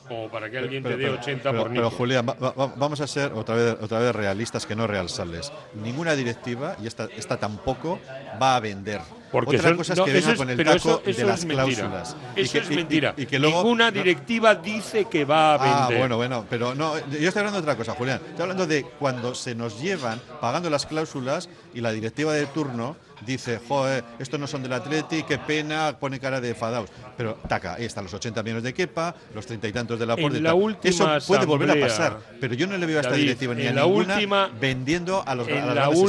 [0.06, 1.96] como para que alguien te dé 80 pero- por pero, Nico.
[1.96, 5.50] Julián, va- va- vamos a ser otra vez, otra vez realistas que no realsales.
[5.82, 7.98] Ninguna directiva, y esta, esta tampoco,
[8.40, 9.00] va a vender.
[9.32, 11.26] Porque otra son- cosa es no, que es- con el pero taco eso- eso de
[11.26, 12.16] las cláusulas.
[12.36, 13.14] Eso que- es mentira.
[13.16, 15.98] Y, que luego, Ninguna no- directiva dice que va a Ah, vender.
[15.98, 18.20] bueno, bueno, pero no, yo estoy hablando de otra cosa, Julián.
[18.28, 22.94] Estoy hablando de cuando se nos llevan pagando las cláusulas y la directiva de turno
[23.24, 26.90] dice, joder, estos no son del Atleti, qué pena, pone cara de enfadados.
[27.16, 30.14] Pero, taca, ahí están los 80 millones de Kepa, los treinta y tantos de la
[30.14, 33.10] En la última Eso puede volver a pasar, pero yo no le veo a esta
[33.12, 36.06] David, directiva ni en a la ninguna última- vendiendo a, los, en la última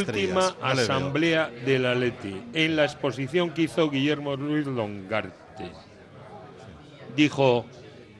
[0.48, 0.56] estrellas.
[0.62, 5.72] No asamblea del Atleti, en la exposición que hizo Guillermo Ruiz Longarte,
[7.16, 7.66] dijo,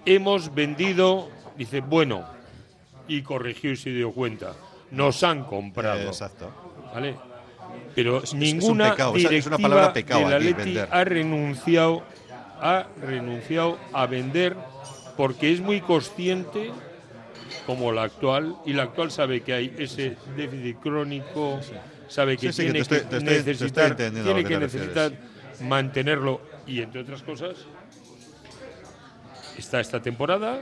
[0.06, 2.26] hemos vendido, dice, bueno,
[3.08, 4.54] y corrigió y se dio cuenta,
[4.92, 6.00] nos han comprado.
[6.02, 6.52] Eh, exacto.
[6.94, 7.16] ¿Vale?
[7.96, 11.04] Pero Es- es- es un ninguna pecado, es una directiva palabra pecado del aquí, ha
[11.06, 12.04] renunciado,
[12.62, 14.56] ha renunciado a vender
[15.16, 16.72] porque es muy consciente
[17.66, 21.60] como la actual y la actual sabe que hay ese déficit crónico,
[22.08, 25.12] sabe que Sí, sí, que tiene estoy- que estoy- necesitar, tiene que necesitar
[25.62, 27.56] mantenerlo y entre otras cosas
[29.58, 30.60] está esta temporada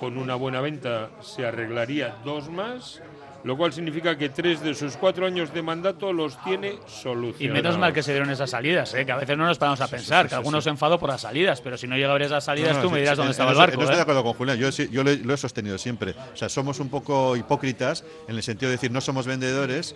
[0.00, 3.00] con una buena venta se arreglaría dos más
[3.44, 7.40] lo cual significa que tres de sus cuatro años de mandato los tiene solucionados.
[7.40, 9.04] Y menos mal que se dieron esas salidas, ¿eh?
[9.06, 11.60] que a veces no nos paramos a pensar, que algunos se enfadó por las salidas,
[11.60, 13.16] pero si no llega a ver esas salidas, No, no, tú sí, me dirás sí,
[13.18, 13.72] dónde en- estaba en el barco.
[13.74, 14.02] eso Estoy de ¿eh?
[14.02, 16.14] acuerdo con Julián, yo, lo he sostenido siempre.
[16.32, 19.94] O sea, somos un poco hipócritas en el sentido de decir no somos vendedores,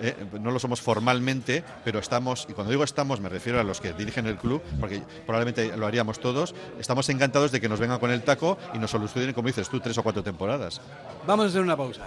[0.00, 3.80] eh, no lo somos formalmente, pero estamos, y cuando digo estamos me refiero a los
[3.80, 7.98] que dirigen el club, porque probablemente lo haríamos todos, estamos encantados de que nos vengan
[7.98, 10.80] con el taco y nos solucionen, como dices tú, tres o cuatro temporadas.
[11.26, 12.06] Vamos a hacer una pausa.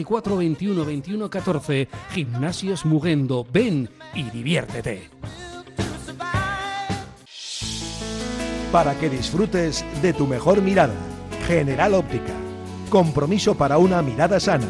[0.03, 1.87] 944 21 21 14.
[2.11, 3.45] Gimnasios Mugendo.
[3.51, 5.09] Ven y diviértete.
[8.71, 10.95] Para que disfrutes de tu mejor mirada.
[11.47, 12.33] General Óptica.
[12.89, 14.67] Compromiso para una mirada sana.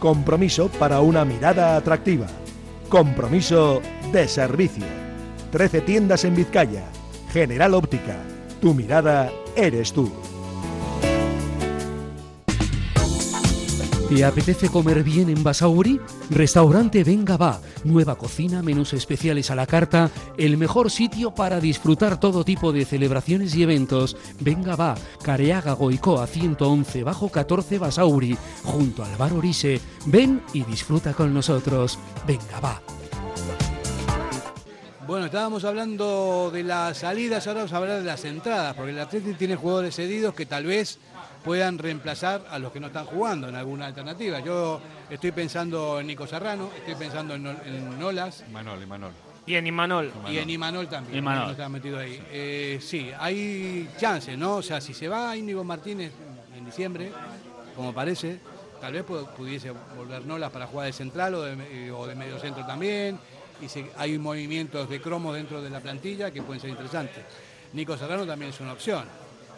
[0.00, 2.26] Compromiso para una mirada atractiva.
[2.88, 3.80] Compromiso
[4.12, 4.84] de servicio.
[5.52, 6.84] 13 tiendas en Vizcaya.
[7.32, 8.16] General Óptica.
[8.60, 10.12] Tu mirada eres tú.
[14.08, 16.00] ¿Te apetece comer bien en Basauri?
[16.30, 17.60] Restaurante Venga Va.
[17.82, 20.12] Nueva cocina, menús especiales a la carta.
[20.38, 24.16] El mejor sitio para disfrutar todo tipo de celebraciones y eventos.
[24.38, 24.94] Venga Va.
[25.24, 28.38] Careaga Goicoa 111 bajo 14 Basauri.
[28.62, 29.80] Junto al bar Orise.
[30.06, 31.98] Ven y disfruta con nosotros.
[32.28, 32.80] Venga Va.
[35.06, 38.98] Bueno, estábamos hablando de las salidas, ahora vamos a hablar de las entradas, porque el
[38.98, 40.98] Atlético tiene jugadores cedidos que tal vez
[41.46, 44.40] puedan reemplazar a los que no están jugando en alguna alternativa.
[44.40, 48.42] Yo estoy pensando en Nico Serrano, estoy pensando en, en Nolas.
[48.50, 49.12] Imanol, Imanol.
[49.46, 50.12] Y en Imanol.
[50.28, 51.18] Y en Imanol también.
[51.18, 51.52] Imanol.
[51.52, 52.20] está metido ahí.
[52.32, 54.56] Eh, sí, hay chances, ¿no?
[54.56, 56.10] O sea, si se va Íñigo Martínez
[56.58, 57.12] en diciembre,
[57.76, 58.40] como parece,
[58.80, 62.16] tal vez pu- pudiese volver Nolas para jugar de central o de, me- o de
[62.16, 63.20] medio centro también.
[63.62, 67.22] Y si hay movimientos de cromo dentro de la plantilla que pueden ser interesantes.
[67.72, 69.04] Nico Serrano también es una opción.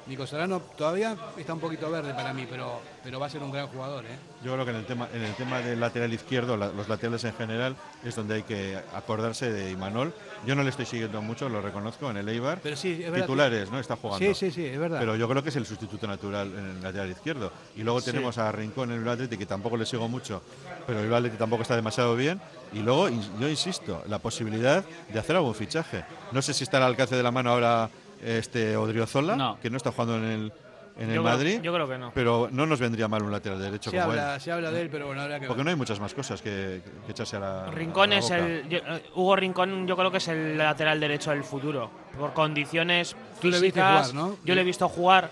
[0.08, 3.52] Nico Serrano todavía está un poquito verde para mí, pero, pero va a ser un
[3.52, 4.16] gran jugador, ¿eh?
[4.42, 7.22] Yo creo que en el tema, en el tema del lateral izquierdo, la- los laterales
[7.24, 10.14] en general, es donde hay que acordarse de Imanol.
[10.46, 12.60] Yo no le estoy siguiendo mucho, lo reconozco, en el Eibar.
[12.62, 13.26] Pero sí, es verdad.
[13.26, 13.78] Titulares, ¿no?
[13.78, 14.26] Está jugando.
[14.26, 14.98] Sí, sí, sí, es verdad.
[14.98, 17.52] Pero yo creo que es el sustituto natural en el lateral izquierdo.
[17.76, 18.10] Y luego Sí.
[18.10, 20.42] tenemos a Rincón en el Atleti, que tampoco le sigo mucho,
[20.86, 22.40] pero el Atleti tampoco está demasiado bien.
[22.72, 26.04] Y luego, yo insisto, la posibilidad de hacer algún fichaje.
[26.32, 27.90] No sé si está al alcance de la mano ahora
[28.22, 30.52] este Odriozola, que no está jugando en el,
[30.96, 31.60] en el creo- Madrid.
[31.62, 32.10] yo creo que no.
[32.14, 34.40] Pero no nos vendría mal un lateral derecho Se como habla, él.
[34.40, 35.48] se habla de él, pero bueno, habrá que ver.
[35.48, 37.66] Porque no hay muchas más cosas que, que echarse a la.
[37.70, 38.68] Rincón a la es el.
[38.68, 41.90] yo- eh, Hugo Rincón, yo creo que es el lateral derecho del futuro.
[42.18, 44.10] Por condiciones Tú le viste físicas.
[44.10, 44.36] jugar, ¿no?
[44.44, 45.30] Yo le he visto jugar.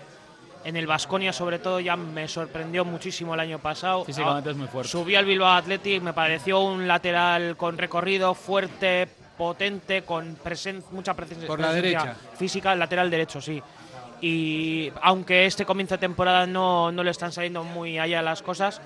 [0.63, 4.03] En el Vasconia, sobre todo, ya me sorprendió muchísimo el año pasado.
[4.03, 4.89] Físicamente Ah, es muy fuerte.
[4.91, 9.07] Subí al Bilbao Athletic, me pareció un lateral con recorrido, fuerte,
[9.37, 12.15] potente, con presen- mucha presen- Por la presencia derecha.
[12.37, 13.61] física, lateral derecho, sí.
[14.19, 18.81] Y aunque este comienzo de temporada no, no le están saliendo muy allá las cosas,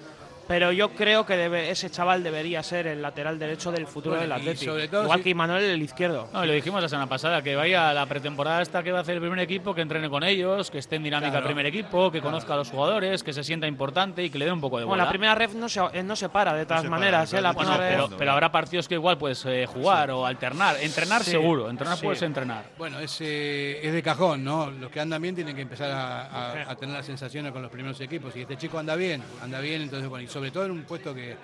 [0.51, 4.23] pero yo creo que debe- ese chaval debería ser el lateral derecho del futuro Bueno,
[4.23, 4.73] del Atlético.
[4.73, 6.27] sobre todo Igual si- que Imanol el izquierdo.
[6.33, 8.97] No, y lo dijimos la semana pasada, que vaya a la pretemporada esta que va
[8.97, 11.45] a hacer el primer equipo, que entrene con ellos, que esté en dinámica Claro.
[11.45, 14.43] el primer equipo, que conozca a los jugadores, que se sienta importante y que le
[14.45, 15.05] dé un poco de Bueno, bola.
[15.05, 17.29] la primera ref no se, eh, no se para, de todas maneras.
[17.29, 20.75] para, eh, la Bueno, pero, habrá partidos que igual puedes eh, jugar o alternar.
[20.81, 21.31] Entrenar Sí.
[21.31, 22.03] seguro, entrenar Sí.
[22.03, 22.65] puedes entrenar.
[22.77, 24.69] Bueno, es, eh, es de cajón, ¿no?
[24.69, 27.71] Los que andan bien tienen que empezar a, a- a tener las sensaciones con los
[27.71, 28.35] primeros equipos.
[28.35, 31.13] Y este chico anda bien, anda bien, entonces, bueno, y sobre todo en un puesto
[31.13, 31.35] que,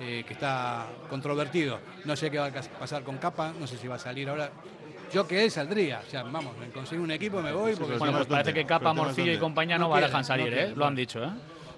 [0.00, 1.78] eh, que está controvertido.
[2.06, 4.50] No sé qué va a pasar con Capa, no sé si va a salir ahora.
[5.12, 7.74] Yo que él saldría, o sea, vamos, me consigo un equipo, me voy.
[7.76, 10.56] Porque Bueno, pues parece que Capa, Morcillo y compañía no, quieren, dejan salir, no ¿eh?
[10.58, 10.78] quieren.
[10.78, 11.28] Lo han dicho, ¿eh?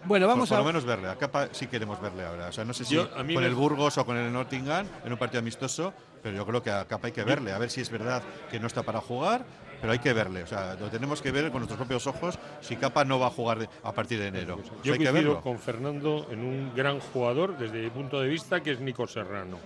[0.05, 1.09] Bueno, vamos por, a- por lo menos verle.
[1.09, 2.47] A Capa sí queremos verle ahora.
[2.47, 4.33] O sea, no sé si Yo- a mí con me- el Burgos o con el
[4.33, 5.93] Nottingham en un partido amistoso,
[6.23, 7.51] pero yo creo que a Capa hay que verle.
[7.53, 9.45] A ver si es verdad que no está para jugar,
[9.83, 10.45] pero hay que verle.
[10.45, 13.30] O sea, lo tenemos que ver con nuestros propios ojos si Capa no va a
[13.30, 14.55] jugar de- a partir de enero.
[14.55, 15.41] O sea, Yo hay que coincido verlo.
[15.43, 19.59] con Fernando en un gran jugador desde mi punto de vista, que es Nico Serrano.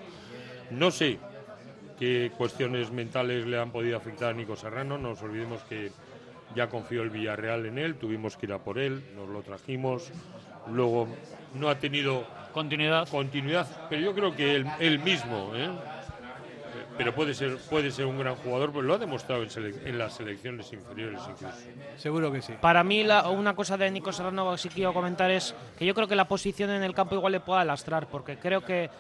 [0.71, 1.19] No sé
[1.99, 4.99] qué cuestiones mentales le han podido afectar a Nico Serrano.
[4.99, 5.93] No nos olvidemos que
[6.55, 10.11] ya confió el Villarreal en él, tuvimos que ir a por él, nos lo trajimos.
[10.73, 11.07] Luego
[11.55, 15.69] no ha tenido continuidad, continuidad pero yo creo que él, él mismo, ¿eh?
[16.97, 19.99] Pero puede ser, puede ser un gran jugador, pues lo ha demostrado en, selec- en
[19.99, 21.57] las selecciones inferiores incluso.
[21.97, 22.55] Seguro que sí.
[22.61, 25.95] Para mí, la- una cosa de Nico Serrano que sí quiero comentar es que yo
[25.95, 28.91] creo que la posición en el campo igual le pueda lastrar, porque creo que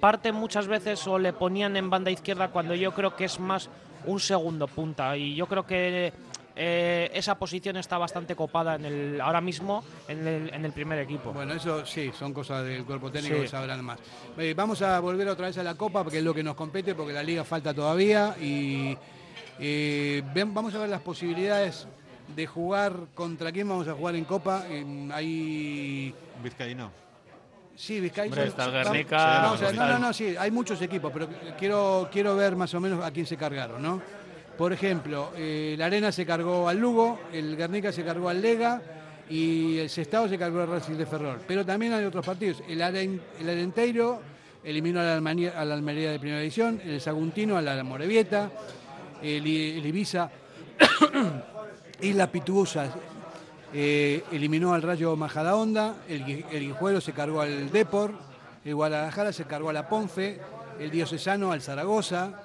[0.00, 3.68] parte muchas veces o le ponían en banda izquierda cuando yo creo que es más
[4.04, 5.16] un segundo punta.
[5.16, 6.12] Y yo creo que
[6.56, 10.98] eh, esa posición está bastante copada en el, ahora mismo en el, en el primer
[11.00, 11.32] equipo.
[11.32, 13.42] Bueno, eso sí, son cosas del cuerpo técnico Sí.
[13.42, 13.98] que sabrán más.
[14.38, 16.94] Eh, vamos a volver otra vez a la Copa, porque es lo que nos compete,
[16.94, 18.34] porque la Liga falta todavía.
[18.40, 18.96] Y
[19.58, 21.86] eh, ven- vamos a ver las posibilidades
[22.34, 24.64] de jugar contra quién vamos a jugar en Copa.
[24.68, 26.14] Eh, hay.
[26.42, 26.90] Vizcaíno.
[27.74, 28.30] Sí, Vizcaya.
[28.30, 31.12] Hombre, está el vamos- Guernica, vamos a- está no, no, no, sí, hay muchos equipos,
[31.12, 31.28] pero
[31.58, 34.00] quiero, quiero ver más o menos a quién se cargaron, ¿no?
[34.56, 38.80] Por ejemplo, eh, la Arena se cargó al Lugo, el Guernica se cargó al Lega
[39.28, 41.40] y el Sestao se cargó al Racing de Ferrol.
[41.46, 42.62] Pero también hay otros partidos.
[42.66, 44.20] El, el Arenteiro
[44.64, 48.50] eliminó a la, Almería de Primera División, el Saguntino a la Morevieta,
[49.22, 50.30] el, Ibiza
[52.00, 52.30] y la
[53.72, 58.12] eh, eliminó al Rayo Majadahonda, el, el Guijuelo se cargó al Depor,
[58.64, 60.40] el Guadalajara se cargó a la Ponfe,
[60.80, 62.42] el Diocesano al Zaragoza,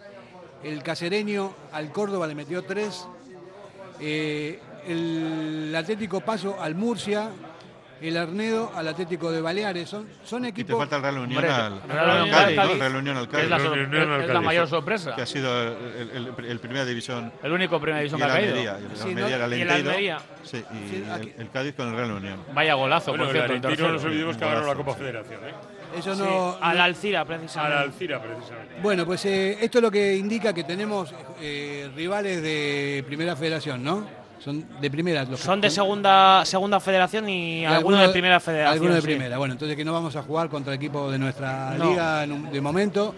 [0.63, 3.07] el Cacereño al Córdoba le metió tres,
[3.99, 7.29] eh, el Atlético Paso al Murcia,
[8.01, 9.87] el Arnedo al Atlético de Baleares.
[9.89, 10.71] Son, son Y equipos...
[10.73, 12.69] te falta el Real Unión al, Real al Unión Cádiz, al
[13.43, 15.15] es la, es mayor sorpresa.
[15.15, 17.31] Que ha sido el, el- el primera división.
[17.43, 18.49] El único primera división y que ha caído.
[18.53, 19.45] Almería, el Sí, Almería, ¿no?
[19.45, 19.69] el.
[19.71, 20.17] Almería.
[20.43, 21.03] Sí, y Sí,
[21.37, 22.39] el, Cádiz con el Real Unión.
[22.55, 23.83] Vaya golazo, Bueno, por el cierto.
[23.83, 24.99] no nos olvidemos que ganó la Copa sí.
[24.99, 25.53] Federación, ¿eh?
[25.97, 27.75] Eso Sí, no, a la Alcira, A precisamente.
[27.75, 28.75] la Alcira, precisamente.
[28.81, 33.83] Bueno, pues eh, esto es lo que indica que tenemos eh, rivales de primera federación,
[33.83, 34.05] ¿no?
[34.39, 35.23] Son de primera.
[35.25, 38.73] Los Son de segunda, segunda federación y, y algunos de primera federación.
[38.73, 39.07] Algunos de sí.
[39.07, 39.37] primera.
[39.37, 41.91] Bueno, entonces que no vamos a jugar contra equipos de nuestra No.
[41.91, 43.13] liga en un- de momento.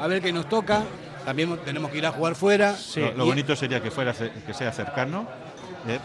[0.00, 0.82] A ver qué nos toca.
[1.26, 2.74] También tenemos que ir a jugar fuera.
[3.16, 5.26] Lo, bonito sería que fuera que sea cercano,
[5.86, 5.98] eh,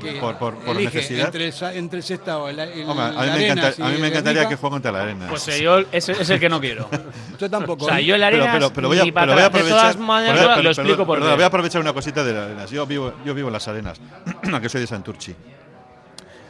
[0.00, 1.26] que por, por, por elige necesidad.
[1.26, 3.98] Entre el, sa- entre el Sestao, el, el- Hombre, a mí la encanta- a mí
[3.98, 5.26] me encantaría que juegue contra la arena.
[5.28, 6.88] Pues eh, yo, ese es el que no quiero.
[7.40, 7.84] Yo tampoco.
[7.86, 9.76] O sea, yo el pero, Arenas pero, pero voy a, pero voy a aprovechar.
[9.76, 12.44] De todas maneras, pero- lo pero- explico por voy a aprovechar una cosita de las
[12.46, 12.70] arenas.
[12.70, 14.00] Yo vivo, yo vivo en las arenas,
[14.62, 15.34] que soy de Santurchi.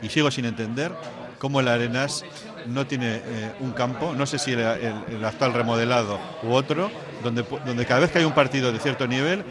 [0.03, 0.91] Y sigo sin entender
[1.39, 2.25] cómo el Arenas
[2.67, 6.91] no tiene eh, un campo, no sé si el, el- el actual remodelado u otro,
[7.23, 9.45] donde, donde cada vez que hay un partido de cierto nivel,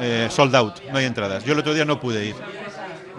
[0.00, 1.44] eh, sold out, no hay entradas.
[1.44, 2.34] Yo el otro día no pude ir.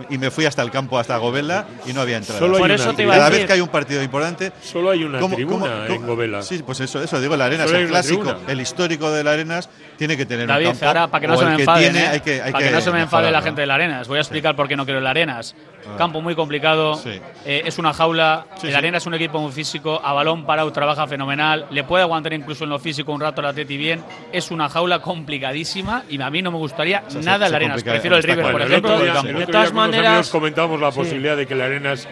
[0.10, 2.40] Y me fui hasta el campo, hasta Govela, y no había entradas.
[2.40, 3.42] Solo hay Por una eso te iba a Cada decir.
[3.42, 6.42] vez que hay un partido importante, Solo hay una ¿Cómo- tribuna cómo- en Govela.
[6.42, 8.52] Sí, pues eso, eso digo, la Arenas, Solo el clásico, tribuna.
[8.52, 10.86] el histórico de la Arenas, tiene que tener David, un campo.
[10.88, 12.10] ahora para que no se me que enfaden, tiene, ¿eh?
[12.10, 14.08] hay que, hay para que, no se me enfade la gente de la Arenas.
[14.08, 15.56] Voy a explicar por qué no quiero el Arenas.
[15.90, 15.98] Ah.
[15.98, 17.20] Campo muy complicado, Sí.
[17.46, 18.46] eh, es una jaula.
[18.58, 18.78] Sí, el sí.
[18.78, 22.64] Arenas es un equipo muy físico, a balón parado trabaja fenomenal, le puede aguantar incluso
[22.66, 24.04] en lo físico un rato al Atleti bien.
[24.32, 27.56] Es una jaula complicadísima y a mí no me gustaría sea, se- nada el se
[27.56, 27.84] Arenas.
[27.84, 31.00] Prefiero el River, por Bueno, ejemplo, día, De todas maneras- amigos comentábamos la Sí.
[31.00, 32.08] posibilidad de que el Arenas,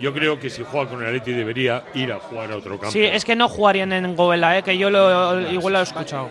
[0.00, 2.90] yo creo que si juega con el Atleti debería ir a jugar a otro campo.
[2.90, 6.28] Sí, es que no jugarían en Govela, eh, que yo lo, igual lo he escuchado.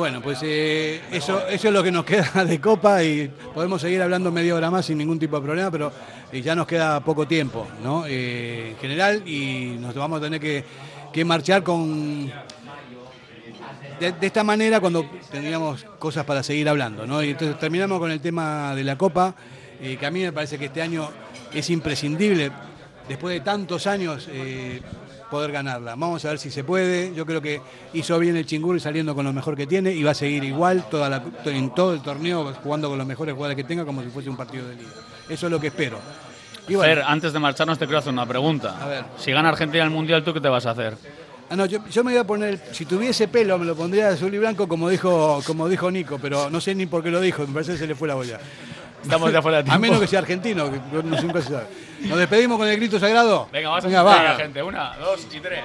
[0.00, 4.32] Bueno, pues eh, eso, es lo que nos queda de Copa y podemos seguir hablando
[4.32, 5.92] media hora más sin ningún tipo de problema, pero
[6.32, 8.06] ya nos queda poco tiempo, ¿no?
[8.06, 12.32] Eh, en general, y nos vamos a tener que, marchar con.
[14.00, 17.22] De, esta manera cuando tendríamos cosas para seguir hablando, ¿no?
[17.22, 19.34] Y entonces terminamos con el tema de la Copa,
[19.82, 21.10] eh, que a mí me parece que este año
[21.52, 22.50] es imprescindible,
[23.06, 24.30] después de tantos años,
[25.30, 25.92] poder ganarla.
[25.96, 27.14] Vamos a ver si se puede.
[27.14, 27.60] Yo creo que
[27.94, 30.84] hizo bien el Chingurri saliendo con lo mejor que tiene y va a seguir igual
[30.90, 34.08] toda la- en todo el torneo jugando con los mejores jugadores que tenga como si
[34.10, 34.90] fuese un partido de liga.
[35.28, 35.98] Eso es lo que espero.
[36.68, 38.76] Y bueno, Fer, antes de marcharnos te quiero hacer una pregunta.
[38.82, 39.04] A ver.
[39.18, 40.96] Si gana Argentina el Mundial, ¿tú qué te vas a hacer?
[41.48, 44.32] ah, no, yo, yo me voy a poner, si tuviese pelo me lo pondría azul
[44.32, 47.44] y blanco como dijo, como dijo Nico, pero no sé ni por qué lo dijo,
[47.44, 48.38] me parece que se le fue la olla.
[49.02, 49.80] Estamos ya fuera de A tiempo.
[49.80, 51.66] menos que sea argentino, que no- nunca se sabe.
[52.02, 53.48] Nos despedimos con el grito sagrado.
[53.52, 54.16] Venga, vamos Venga, a va.
[54.22, 54.62] Venga, gente.
[54.62, 55.64] Una, dos y tres.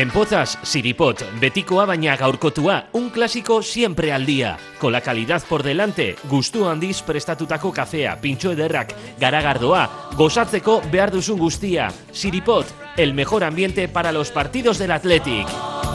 [0.00, 4.56] En Pozas, Siripot, betikoa baina gaurkotua, un clásico siempre al día.
[4.78, 9.84] Con la calidad por delante, gustu handiz prestatutako kafea, pintxo ederrak, garagardoa,
[10.16, 11.92] gozatzeko behar duzun guztia.
[12.12, 15.89] Siripot, el mejor ambiente para los partidos del Athletic.